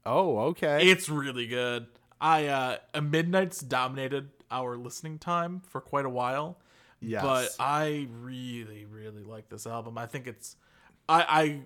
oh 0.06 0.38
okay 0.38 0.88
It's 0.88 1.08
really 1.08 1.46
good. 1.46 1.86
I 2.20 2.46
uh 2.46 3.00
Midnight's 3.00 3.60
dominated 3.60 4.30
our 4.50 4.76
listening 4.76 5.18
time 5.18 5.62
for 5.68 5.80
quite 5.80 6.04
a 6.04 6.10
while. 6.10 6.58
Yes 7.02 7.22
But 7.22 7.50
I 7.58 8.08
really, 8.20 8.86
really 8.86 9.24
like 9.24 9.48
this 9.48 9.66
album. 9.66 9.98
I 9.98 10.06
think 10.06 10.26
it's 10.26 10.56
I, 11.08 11.24
I 11.28 11.60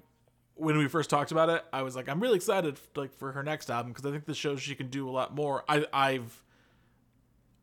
when 0.56 0.78
we 0.78 0.88
first 0.88 1.10
talked 1.10 1.32
about 1.32 1.50
it, 1.50 1.64
I 1.72 1.82
was 1.82 1.94
like, 1.94 2.08
I'm 2.08 2.18
really 2.20 2.36
excited 2.36 2.78
like 2.96 3.14
for 3.14 3.32
her 3.32 3.42
next 3.42 3.70
album 3.70 3.92
because 3.92 4.06
I 4.06 4.10
think 4.10 4.24
this 4.24 4.38
shows 4.38 4.60
she 4.60 4.74
can 4.74 4.88
do 4.88 5.08
a 5.08 5.12
lot 5.12 5.34
more. 5.34 5.64
I, 5.68 5.86
I've, 5.92 6.42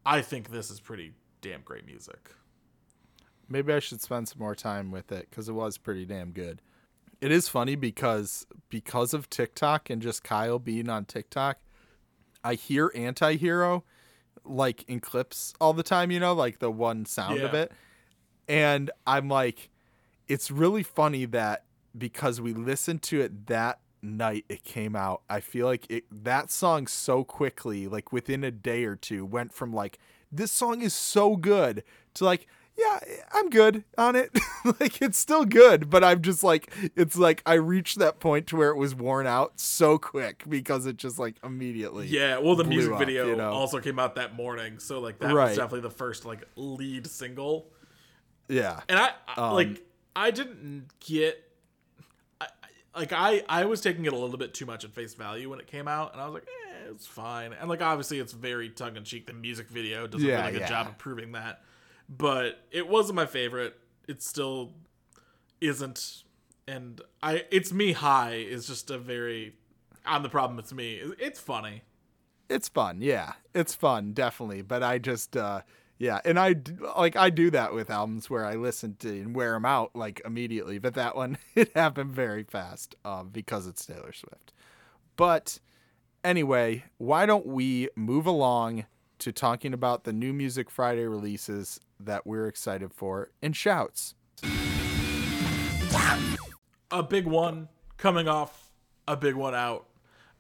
I 0.06 0.22
think 0.22 0.52
this 0.52 0.70
is 0.70 0.80
pretty 0.80 1.14
damn 1.42 1.62
great 1.62 1.86
music. 1.86 2.30
Maybe 3.50 3.74
I 3.74 3.80
should 3.80 4.02
spend 4.02 4.30
some 4.30 4.40
more 4.40 4.56
time 4.56 4.92
with 4.92 5.12
it 5.12 5.28
because 5.30 5.50
it 5.50 5.54
was 5.54 5.78
pretty 5.78 6.06
damn 6.06 6.32
good. 6.32 6.62
It 7.20 7.32
is 7.32 7.48
funny 7.48 7.76
because 7.76 8.46
because 8.70 9.14
of 9.14 9.30
TikTok 9.30 9.90
and 9.90 10.02
just 10.02 10.24
Kyle 10.24 10.60
being 10.60 10.90
on 10.90 11.06
TikTok, 11.06 11.60
I 12.44 12.54
hear 12.54 12.92
anti-hero 12.94 13.84
like 14.46 14.84
in 14.88 15.00
clips 15.00 15.54
all 15.60 15.74
the 15.74 15.84
time, 15.84 16.12
you 16.12 16.20
know, 16.20 16.34
like 16.34 16.60
the 16.60 16.72
one 16.72 17.06
sound 17.06 17.42
of 17.42 17.54
it. 17.54 17.72
And 18.48 18.92
I'm 19.08 19.30
like, 19.30 19.70
it's 20.28 20.52
really 20.52 20.84
funny 20.84 21.26
that 21.26 21.64
because 21.98 22.42
we 22.42 22.54
listened 22.54 23.02
to 23.04 23.22
it 23.22 23.48
that 23.48 23.80
night 24.02 24.46
it 24.50 24.64
came 24.64 24.96
out, 24.96 25.22
I 25.30 25.40
feel 25.40 25.66
like 25.66 25.90
it 25.90 26.06
that 26.12 26.52
song 26.52 26.88
so 26.88 27.24
quickly, 27.24 27.88
like 27.88 28.12
within 28.12 28.44
a 28.44 28.52
day 28.52 28.84
or 28.84 28.96
two, 28.96 29.26
went 29.26 29.54
from 29.54 29.74
like, 29.74 29.98
this 30.32 30.52
song 30.52 30.82
is 30.82 30.94
so 30.94 31.36
good 31.36 31.84
to 32.16 32.26
like, 32.26 32.48
yeah, 32.78 33.00
I'm 33.34 33.50
good 33.50 33.84
on 33.98 34.16
it. 34.16 34.32
like 34.80 35.02
it's 35.02 35.18
still 35.18 35.46
good, 35.46 35.90
but 35.90 36.04
I'm 36.04 36.22
just 36.22 36.44
like 36.44 36.74
it's 36.96 37.18
like 37.18 37.42
I 37.46 37.54
reached 37.56 38.00
that 38.00 38.20
point 38.20 38.48
to 38.48 38.56
where 38.56 38.70
it 38.72 38.78
was 38.78 38.96
worn 38.96 39.28
out 39.28 39.60
so 39.60 39.98
quick 39.98 40.44
because 40.50 40.86
it 40.86 40.98
just 40.98 41.20
like 41.20 41.36
immediately. 41.44 42.08
Yeah, 42.08 42.40
well, 42.40 42.56
the 42.56 42.64
music 42.64 42.94
up, 42.94 43.00
video 43.00 43.28
you 43.28 43.36
know? 43.36 43.52
also 43.52 43.80
came 43.80 44.00
out 44.00 44.16
that 44.16 44.36
morning, 44.36 44.80
so 44.80 45.00
like 45.00 45.20
that 45.20 45.34
Right. 45.34 45.50
was 45.50 45.58
definitely 45.58 45.82
the 45.82 45.92
first 45.92 46.26
like 46.26 46.44
lead 46.56 47.08
single. 47.08 47.68
Yeah. 48.48 48.82
And 48.90 49.00
I 49.00 49.12
I- 49.28 49.42
Um, 49.50 49.54
like 49.54 49.84
I 50.16 50.32
didn't 50.32 50.88
get 51.00 51.44
I, 52.42 52.48
like 52.96 53.14
I 53.14 53.44
I 53.48 53.66
was 53.66 53.82
taking 53.82 54.06
it 54.06 54.14
a 54.14 54.18
little 54.18 54.38
bit 54.38 54.54
too 54.54 54.66
much 54.66 54.84
at 54.84 54.92
face 54.92 55.14
value 55.14 55.50
when 55.50 55.60
it 55.60 55.68
came 55.68 55.88
out, 55.88 56.14
and 56.14 56.22
I 56.22 56.26
was 56.26 56.34
like, 56.36 56.44
eh, 56.48 56.90
it's 56.92 57.08
fine. 57.08 57.54
And 57.54 57.70
like 57.70 57.82
obviously 57.82 58.20
it's 58.20 58.34
very 58.34 58.70
tongue 58.70 58.96
in 58.98 59.04
cheek. 59.04 59.28
The 59.28 59.34
music 59.34 59.70
video 59.70 60.08
does 60.08 60.24
a 60.24 60.26
Yeah, 60.28 60.40
really 60.42 60.54
good 60.54 60.62
yeah. 60.62 60.68
job 60.70 60.88
of 60.88 60.98
proving 60.98 61.32
that, 61.34 61.62
but 62.18 62.60
it 62.72 62.88
wasn't 62.88 63.16
my 63.16 63.26
favorite. 63.26 63.76
It 64.08 64.22
still 64.22 64.74
isn't, 65.62 66.24
and 66.68 67.02
I 67.22 67.46
it's 67.52 67.72
me 67.72 67.94
hi 67.94 68.34
is 68.34 68.68
just 68.68 68.90
a 68.92 68.98
very 68.98 69.56
I'm 70.06 70.24
the 70.24 70.30
problem. 70.30 70.60
It's 70.60 70.74
me. 70.74 71.02
It's 71.20 71.40
funny. 71.40 71.84
it's 72.50 72.68
fun 72.68 73.02
yeah 73.02 73.34
it's 73.56 73.74
fun 73.74 74.12
definitely 74.14 74.62
but 74.62 74.84
i 74.84 74.98
just 75.00 75.36
uh 75.38 75.62
yeah 75.98 76.20
and 76.26 76.38
I 76.38 76.56
like 76.98 77.16
i 77.16 77.30
do 77.30 77.50
that 77.52 77.74
with 77.74 77.90
albums 77.90 78.30
where 78.30 78.46
i 78.46 78.56
listen 78.56 78.96
to 79.00 79.10
and 79.10 79.34
wear 79.34 79.54
them 79.54 79.66
out 79.66 79.96
like 79.96 80.22
immediately 80.26 80.78
but 80.78 80.94
that 80.96 81.16
one 81.16 81.38
it 81.56 81.72
happened 81.74 82.14
very 82.14 82.44
fast 82.44 82.96
um 83.06 83.30
because 83.30 83.66
it's 83.66 83.86
taylor 83.86 84.12
swift 84.12 84.52
but 85.16 85.60
anyway 86.24 86.84
why 86.98 87.26
don't 87.26 87.46
we 87.48 87.88
move 87.96 88.26
along 88.28 88.86
to 89.24 89.32
talking 89.32 89.74
about 89.74 90.04
the 90.04 90.14
new 90.14 90.34
music 90.34 90.70
friday 90.70 91.06
releases 91.06 91.80
that 92.00 92.26
we're 92.26 92.48
excited 92.48 92.94
for 92.94 93.32
in 93.42 93.54
shouts 93.54 94.16
a 96.92 97.04
big 97.04 97.26
one 97.26 97.70
coming 97.98 98.28
off 98.28 98.72
a 99.08 99.18
big 99.18 99.36
one 99.36 99.56
out. 99.56 99.88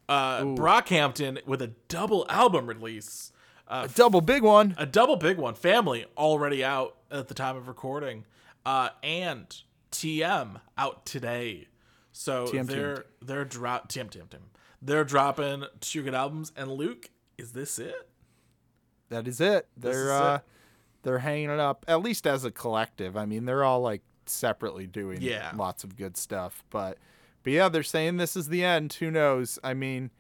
Uh, 0.08 0.42
Brockhampton 0.42 1.46
with 1.46 1.62
a 1.62 1.72
double 1.88 2.26
album 2.30 2.68
release. 2.68 3.32
Uh, 3.68 3.88
a 3.90 3.94
double 3.94 4.22
big 4.22 4.44
one 4.44 4.76
a 4.78 4.86
double 4.86 5.16
big 5.16 5.38
one. 5.38 5.56
Family 5.56 6.06
already 6.18 6.64
out 6.64 6.98
at 7.10 7.28
the 7.28 7.34
time 7.34 7.56
of 7.56 7.68
recording. 7.68 8.26
Uh, 8.66 8.90
and 9.02 9.62
TM 9.92 10.62
out 10.78 11.06
today. 11.06 11.68
So 12.12 12.48
TM, 12.48 12.68
they're 12.68 13.06
they're 13.22 13.46
drop 13.46 13.90
TM 13.90 14.10
TM 14.10 14.28
TM. 14.28 14.40
They're 14.82 15.06
dropping 15.06 15.64
two 15.80 16.04
good 16.04 16.14
albums. 16.14 16.52
And 16.56 16.72
Luke, 16.72 17.10
is 17.38 17.54
this 17.54 17.80
it? 17.80 18.10
That 19.14 19.28
is 19.28 19.40
it 19.42 19.68
they're 19.78 20.06
is 20.06 20.10
uh 20.12 20.40
it. 20.44 20.50
they're 21.04 21.20
hanging 21.20 21.50
it 21.50 21.60
up 21.60 21.86
at 21.88 22.02
least 22.02 22.26
as 22.28 22.44
a 22.46 22.52
collective 22.52 23.16
i 23.16 23.26
mean 23.26 23.46
they're 23.46 23.64
all 23.64 23.82
like 23.82 24.02
separately 24.26 24.88
doing 24.88 25.22
Yeah. 25.22 25.52
lots 25.56 25.84
of 25.84 25.96
good 25.98 26.16
stuff 26.18 26.64
but 26.70 26.98
but 27.44 27.54
yeah 27.54 27.70
they're 27.70 27.84
saying 27.84 28.18
this 28.18 28.36
is 28.36 28.48
the 28.50 28.64
end 28.64 28.94
who 28.94 29.12
knows 29.12 29.60
i 29.64 29.74
mean 29.74 30.12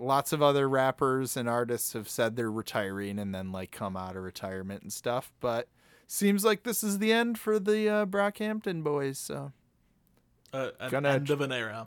lots 0.00 0.32
of 0.32 0.42
other 0.42 0.68
rappers 0.68 1.36
and 1.36 1.48
artists 1.48 1.92
have 1.92 2.08
said 2.08 2.34
they're 2.34 2.50
retiring 2.50 3.18
and 3.18 3.32
then 3.34 3.52
like 3.52 3.70
come 3.70 3.96
out 3.96 4.16
of 4.16 4.22
retirement 4.24 4.82
and 4.82 4.92
stuff 4.92 5.32
but 5.40 5.68
seems 6.08 6.44
like 6.44 6.64
this 6.64 6.82
is 6.82 6.98
the 6.98 7.12
end 7.12 7.38
for 7.38 7.58
the 7.60 7.88
uh, 7.88 8.04
brockhampton 8.06 8.82
boys 8.82 9.18
so 9.18 9.52
Uh, 10.52 10.70
an 10.80 10.90
Gonna 10.90 11.08
end 11.10 11.30
of 11.30 11.40
an 11.40 11.52
era. 11.52 11.86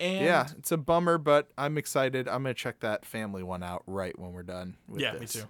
And 0.00 0.24
yeah 0.24 0.48
it's 0.58 0.72
a 0.72 0.76
bummer 0.76 1.18
but 1.18 1.50
i'm 1.56 1.78
excited 1.78 2.26
i'm 2.26 2.42
gonna 2.42 2.54
check 2.54 2.80
that 2.80 3.04
family 3.06 3.42
one 3.44 3.62
out 3.62 3.82
right 3.86 4.18
when 4.18 4.32
we're 4.32 4.42
done 4.42 4.76
with 4.88 5.00
yeah, 5.02 5.12
me 5.12 5.20
this. 5.20 5.34
too. 5.34 5.44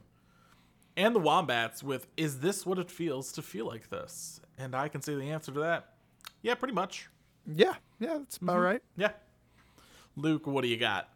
And 1.00 1.14
the 1.14 1.20
Wombats 1.20 1.82
with 1.82 2.06
"Is 2.16 2.40
this 2.40 2.66
what 2.66 2.78
it 2.78 2.90
feels 2.90 3.32
to 3.32 3.42
feel 3.42 3.66
like 3.66 3.88
this?" 3.88 4.40
And 4.58 4.74
I 4.74 4.88
can 4.88 5.00
say 5.00 5.14
the 5.14 5.30
answer 5.30 5.50
to 5.52 5.60
that. 5.60 5.94
Yeah, 6.42 6.54
pretty 6.54 6.74
much. 6.74 7.08
yeah 7.46 7.74
yeah 7.98 8.18
that's 8.18 8.36
about 8.36 8.56
Mm-hmm. 8.56 8.62
right 8.64 8.82
Yeah. 8.96 9.12
Luke, 10.16 10.46
what 10.46 10.60
do 10.62 10.68
you 10.68 10.76
got? 10.76 11.08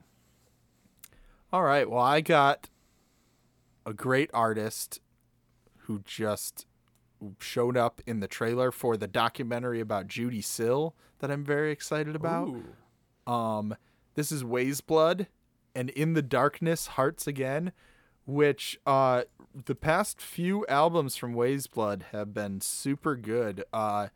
All 1.53 1.63
right. 1.63 1.89
Well, 1.89 2.01
I 2.03 2.21
got 2.23 2.69
a 3.85 3.93
great 3.93 4.31
artist 4.33 5.01
who 5.81 6.01
just 6.05 6.67
showed 7.41 7.77
up 7.77 8.01
in 8.07 8.21
the 8.21 8.27
trailer 8.29 8.71
for 8.71 8.97
the 8.97 9.07
documentary 9.07 9.81
about 9.81 10.09
Judee 10.09 10.43
Sill 10.43 10.95
that 11.19 11.31
I'm 11.31 11.45
very 11.45 11.71
excited 11.71 12.17
about. 12.17 12.49
Ooh. 12.49 13.31
Um, 13.33 13.77
this 14.15 14.33
is 14.33 14.43
Weyes 14.45 14.81
Blood 14.81 15.27
and 15.75 15.91
In 15.91 16.15
the 16.15 16.23
Darkness 16.23 16.87
Hearts 16.89 17.27
Aglow, 17.29 17.71
which 18.27 18.79
uh 18.87 19.23
the 19.67 19.75
past 19.75 20.21
few 20.21 20.67
albums 20.67 21.17
from 21.17 21.35
Weyes 21.35 21.67
Blood 21.67 22.07
have 22.13 22.35
been 22.35 22.61
super 22.61 23.17
good. 23.17 23.65
Uh 23.73 24.09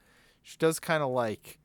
she 0.42 0.56
does 0.58 0.80
kind 0.80 1.02
of 1.02 1.10
like 1.10 1.58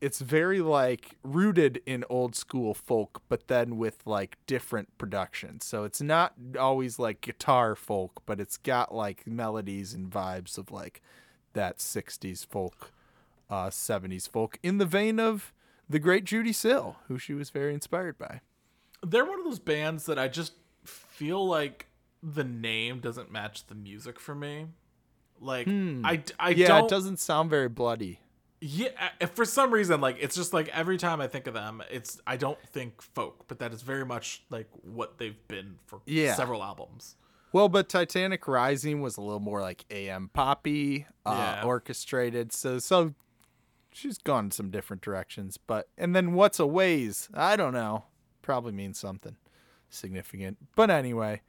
it's 0.00 0.20
very 0.20 0.60
like 0.60 1.16
rooted 1.22 1.80
in 1.86 2.04
old 2.10 2.34
school 2.36 2.74
folk 2.74 3.22
but 3.28 3.48
then 3.48 3.78
with 3.78 4.02
like 4.04 4.36
different 4.46 4.96
production. 4.98 5.60
So 5.60 5.84
it's 5.84 6.02
not 6.02 6.34
always 6.58 6.98
like 6.98 7.20
guitar 7.20 7.74
folk, 7.74 8.22
but 8.26 8.40
it's 8.40 8.56
got 8.56 8.94
like 8.94 9.26
melodies 9.26 9.94
and 9.94 10.10
vibes 10.10 10.58
of 10.58 10.70
like 10.70 11.00
that 11.54 11.78
60s 11.78 12.46
folk 12.46 12.92
uh 13.50 13.68
70s 13.68 14.28
folk 14.28 14.58
in 14.62 14.78
the 14.78 14.86
vein 14.86 15.18
of 15.18 15.52
the 15.88 15.98
great 15.98 16.24
Judee 16.24 16.54
Sill, 16.54 16.96
who 17.08 17.18
she 17.18 17.34
was 17.34 17.50
very 17.50 17.74
inspired 17.74 18.18
by. 18.18 18.40
They're 19.02 19.24
one 19.24 19.38
of 19.38 19.44
those 19.44 19.58
bands 19.58 20.06
that 20.06 20.18
I 20.18 20.28
just 20.28 20.54
feel 21.14 21.46
like 21.46 21.86
the 22.22 22.44
name 22.44 23.00
doesn't 23.00 23.30
match 23.30 23.66
the 23.66 23.74
music 23.74 24.18
for 24.18 24.34
me. 24.34 24.66
Like 25.40 25.68
I, 25.68 25.70
I 26.38 26.52
Hmm. 26.52 26.58
Yeah, 26.58 26.66
don't 26.68 26.84
it 26.84 26.90
doesn't 26.90 27.18
sound 27.18 27.50
very 27.50 27.68
bloody. 27.68 28.20
Yeah, 28.60 28.88
for 29.34 29.44
some 29.44 29.72
reason, 29.74 30.00
like 30.00 30.16
it's 30.20 30.34
just 30.34 30.54
like 30.54 30.68
every 30.68 30.96
time 30.96 31.20
I 31.20 31.26
think 31.26 31.46
of 31.46 31.52
them, 31.54 31.82
it's 31.90 32.18
I 32.26 32.36
don't 32.36 32.58
think 32.72 33.02
folk, 33.02 33.44
but 33.46 33.58
that 33.58 33.72
is 33.74 33.82
very 33.82 34.06
much 34.06 34.42
like 34.48 34.68
what 34.82 35.18
they've 35.18 35.36
been 35.48 35.76
for 35.86 36.00
Yeah. 36.06 36.34
several 36.34 36.62
albums. 36.62 37.16
Well, 37.52 37.68
but 37.68 37.88
Titanic 37.88 38.48
Rising 38.48 39.00
was 39.02 39.16
a 39.16 39.20
little 39.20 39.38
more 39.40 39.60
like 39.60 39.84
AM 39.90 40.28
poppy, 40.32 41.06
uh, 41.26 41.56
Yeah. 41.60 41.64
orchestrated. 41.66 42.52
So, 42.52 42.78
so 42.78 43.14
she's 43.92 44.18
gone 44.18 44.50
some 44.50 44.70
different 44.70 45.02
directions. 45.02 45.56
But 45.58 45.88
and 45.98 46.16
then 46.16 46.32
what's 46.32 46.58
a 46.58 46.66
ways? 46.66 47.28
I 47.34 47.56
don't 47.56 47.74
know. 47.74 48.04
Probably 48.40 48.72
means 48.72 48.98
something 48.98 49.36
significant. 49.94 50.58
But 50.76 50.90
anyway, 50.90 51.42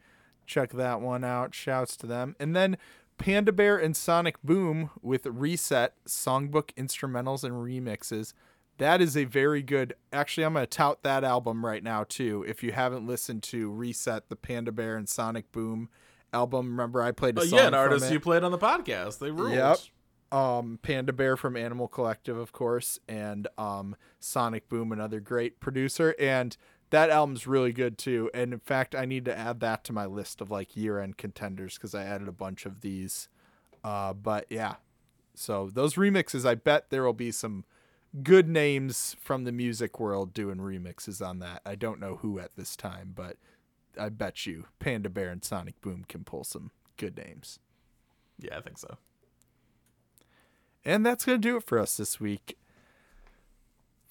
check 0.46 0.72
that 0.74 1.02
one 1.02 1.24
out. 1.24 1.54
Shouts 1.54 1.98
to 1.98 2.08
them. 2.08 2.36
And 2.40 2.56
then 2.56 2.78
Panda 3.18 3.52
Bear 3.52 3.78
and 3.78 3.96
Sonic 3.96 4.42
Boom 4.44 4.90
with 5.02 5.26
Reset 5.26 5.94
songbook 6.08 6.74
instrumentals 6.76 7.44
and 7.44 7.54
remixes. 7.54 8.34
That 8.78 9.00
is 9.02 9.16
a 9.16 9.24
very 9.24 9.62
good. 9.62 9.96
Actually, 10.12 10.44
I'm 10.46 10.54
going 10.54 10.64
to 10.64 10.68
tout 10.68 11.02
that 11.04 11.24
album 11.24 11.66
right 11.66 11.82
now 11.82 12.04
too. 12.04 12.44
If 12.48 12.62
you 12.62 12.74
haven't 12.74 13.08
listened 13.08 13.42
to 13.44 13.70
Reset, 13.72 14.28
the 14.28 14.36
Panda 14.36 14.72
Bear 14.74 14.98
and 14.98 15.08
Sonic 15.08 15.50
Boom 15.54 15.90
album, 16.34 16.72
remember 16.72 17.02
I 17.02 17.12
played 17.12 17.36
a 17.36 17.42
But 17.42 17.48
song 17.48 17.60
yeah, 17.60 17.68
an 17.68 17.74
artist 17.74 18.08
it. 18.08 18.14
you 18.14 18.20
played 18.20 18.44
on 18.44 18.52
the 18.52 18.58
podcast, 18.58 19.20
they 19.20 19.32
ruled. 19.32 19.54
Yep. 19.54 19.78
um 20.34 20.80
Panda 20.82 21.14
Bear 21.14 21.38
from 21.38 21.56
Animal 21.56 21.88
Collective, 21.88 22.36
of 22.36 22.52
course, 22.52 23.00
and 23.08 23.48
um 23.58 23.96
Sonic 24.20 24.68
Boom, 24.68 24.92
another 24.92 25.22
great 25.22 25.62
producer, 25.62 26.14
and 26.20 26.58
that 26.96 27.10
album's 27.10 27.46
really 27.46 27.74
good 27.74 27.98
too. 27.98 28.32
And 28.34 28.54
in 28.54 28.60
fact, 28.60 28.96
I 28.96 29.04
need 29.04 29.26
to 29.26 29.38
add 29.38 29.60
that 29.60 29.84
to 29.84 29.94
my 29.94 30.06
list 30.06 30.40
of 30.40 30.50
like 30.50 30.78
year-end 30.78 31.18
contenders 31.18 31.76
because 31.76 31.94
I 31.94 32.04
added 32.06 32.30
a 32.30 32.32
bunch 32.32 32.66
of 32.66 32.80
these. 32.80 33.28
Uh, 33.84 34.14
but 34.14 34.46
yeah, 34.50 34.76
so 35.34 35.70
those 35.74 35.96
remixes, 35.96 36.48
I 36.48 36.56
bet 36.56 36.90
there 36.90 37.04
will 37.04 37.12
be 37.12 37.32
some 37.32 37.66
good 38.24 38.48
names 38.48 39.18
from 39.20 39.44
the 39.44 39.52
music 39.52 40.00
world 40.00 40.34
doing 40.34 40.56
remixes 40.56 41.26
on 41.26 41.40
that. 41.40 41.62
I 41.66 41.76
don't 41.76 42.00
know 42.00 42.16
who 42.22 42.40
at 42.40 42.56
this 42.56 42.78
time, 42.78 43.12
but 43.14 43.36
I 44.00 44.08
bet 44.08 44.46
you 44.46 44.68
Panda 44.80 45.10
Bear 45.10 45.32
and 45.32 45.44
Sonic 45.44 45.82
Boom 45.82 46.06
can 46.08 46.24
pull 46.24 46.46
some 46.46 46.72
good 46.96 47.18
names. 47.18 47.60
Yeah, 48.40 48.58
I 48.58 48.62
think 48.62 48.78
so. 48.78 48.98
And 50.86 51.06
that's 51.06 51.26
going 51.26 51.42
to 51.42 51.46
do 51.46 51.58
it 51.58 51.64
for 51.64 51.78
us 51.78 51.98
this 51.98 52.22
week. 52.22 52.58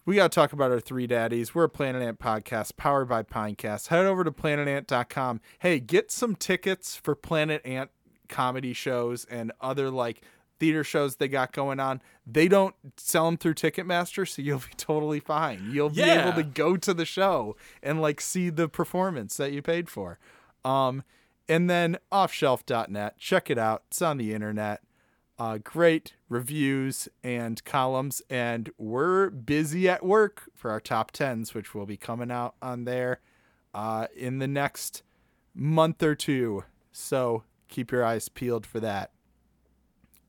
We 0.07 0.17
got 0.17 0.31
to 0.31 0.35
talk 0.35 0.53
about 0.53 0.71
our 0.71 0.81
three 0.81 1.07
daddies. 1.07 1.55
We're 1.55 1.65
a 1.65 1.69
Planet 1.69 2.03
Ant 2.03 2.19
podcast 2.19 2.77
powered 2.77 3.09
by 3.09 3.23
Pinecast. 3.23 3.89
Head 3.89 4.05
over 4.07 4.23
to 4.25 4.31
planetant.com. 4.33 5.41
Hey, 5.61 5.81
get 5.81 6.11
some 6.11 6.37
tickets 6.37 6.95
for 6.97 7.15
Planet 7.15 7.65
Ant 7.65 7.91
comedy 8.29 8.73
shows 8.73 9.25
and 9.27 9.53
other 9.61 9.91
like 9.91 10.21
theater 10.61 10.85
shows 10.85 11.17
they 11.17 11.29
got 11.29 11.53
going 11.53 11.81
on. 11.81 12.01
They 12.27 12.49
don't 12.49 12.75
sell 12.97 13.25
them 13.27 13.37
through 13.37 13.55
Ticketmaster, 13.55 14.27
so 14.29 14.41
you'll 14.41 14.59
be 14.61 14.75
totally 14.77 15.21
fine. 15.21 15.71
You'll 15.73 15.91
be 15.91 15.97
Yeah. 15.97 16.23
able 16.29 16.37
to 16.37 16.43
go 16.45 16.77
to 16.77 16.95
the 16.95 17.05
show 17.05 17.57
and 17.83 18.01
like 18.01 18.21
see 18.21 18.51
the 18.51 18.69
performance 18.69 19.37
that 19.39 19.53
you 19.53 19.63
paid 19.63 19.89
for. 19.89 20.19
Um, 20.65 21.03
and 21.49 21.69
then 21.69 21.99
offshelf.net. 22.13 23.19
Check 23.19 23.51
it 23.51 23.59
out. 23.59 23.83
It's 23.89 24.01
on 24.01 24.17
the 24.17 24.33
internet. 24.33 24.81
Uh, 25.37 25.59
great 25.59 26.15
reviews 26.29 27.09
and 27.25 27.65
columns, 27.65 28.23
and 28.31 28.71
we're 28.79 29.31
busy 29.31 29.89
at 29.89 30.05
work 30.05 30.49
for 30.55 30.71
our 30.71 30.81
top 30.81 31.11
tens, 31.11 31.55
which 31.55 31.75
will 31.75 31.87
be 31.87 31.97
coming 31.97 32.31
out 32.31 32.55
on 32.63 32.85
there 32.85 33.21
uh, 33.75 34.07
in 34.17 34.39
the 34.39 34.47
next 34.47 35.03
month 35.53 36.03
or 36.05 36.15
two. 36.15 36.63
So 36.93 37.43
keep 37.69 37.91
your 37.91 38.05
eyes 38.05 38.29
peeled 38.29 38.65
for 38.65 38.79
that. 38.79 39.11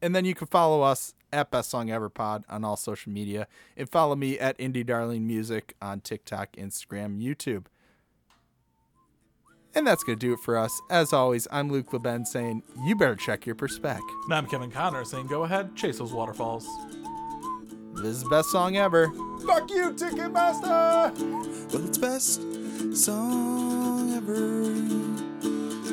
And 0.01 0.15
then 0.15 0.25
you 0.25 0.33
can 0.33 0.47
follow 0.47 0.81
us 0.81 1.13
at 1.31 1.51
Best 1.51 1.69
Song 1.69 1.91
Ever 1.91 2.09
Pod 2.09 2.43
on 2.49 2.63
all 2.63 2.75
social 2.75 3.11
media, 3.11 3.47
and 3.77 3.87
follow 3.87 4.15
me 4.15 4.39
at 4.39 4.57
Indie 4.57 4.85
Darling 4.85 5.27
Music 5.27 5.75
on 5.81 5.99
TikTok, 5.99 6.53
Instagram, 6.55 7.21
YouTube. 7.21 7.65
And 9.75 9.85
that's 9.85 10.03
going 10.03 10.17
to 10.17 10.25
do 10.25 10.33
it 10.33 10.39
for 10.39 10.57
us. 10.57 10.81
As 10.89 11.11
always, 11.11 11.47
I'm 11.51 11.69
Luke 11.69 11.91
LeBen 11.91 12.25
saying, 12.25 12.63
you 12.85 12.95
better 12.95 13.15
check 13.15 13.45
your 13.45 13.55
perspec. 13.55 13.99
And 14.25 14.33
I'm 14.33 14.47
Kevin 14.47 14.71
Connor 14.71 15.03
saying, 15.03 15.27
go 15.27 15.43
ahead, 15.43 15.75
chase 15.75 15.97
those 15.97 16.13
waterfalls. 16.13 16.65
This 17.95 18.17
is 18.17 18.23
the 18.23 18.29
best 18.29 18.51
song 18.51 18.77
ever. 18.77 19.09
Fuck 19.45 19.69
you, 19.69 19.91
Ticketmaster! 19.91 21.73
Well, 21.73 21.85
it's 21.87 21.97
best 21.97 22.41
song 22.95 24.13
ever. 24.13 24.63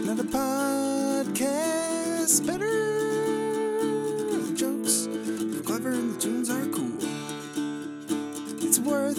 Another 0.00 0.24
podcast 0.24 2.46
better. 2.46 2.70
The 4.30 4.54
jokes 4.56 5.06
are 5.08 5.62
clever 5.64 5.90
and 5.90 6.14
the 6.14 6.20
tunes 6.20 6.50
are 6.50 6.66
cool. 6.66 6.98
It's 8.64 8.78
worth 8.78 9.18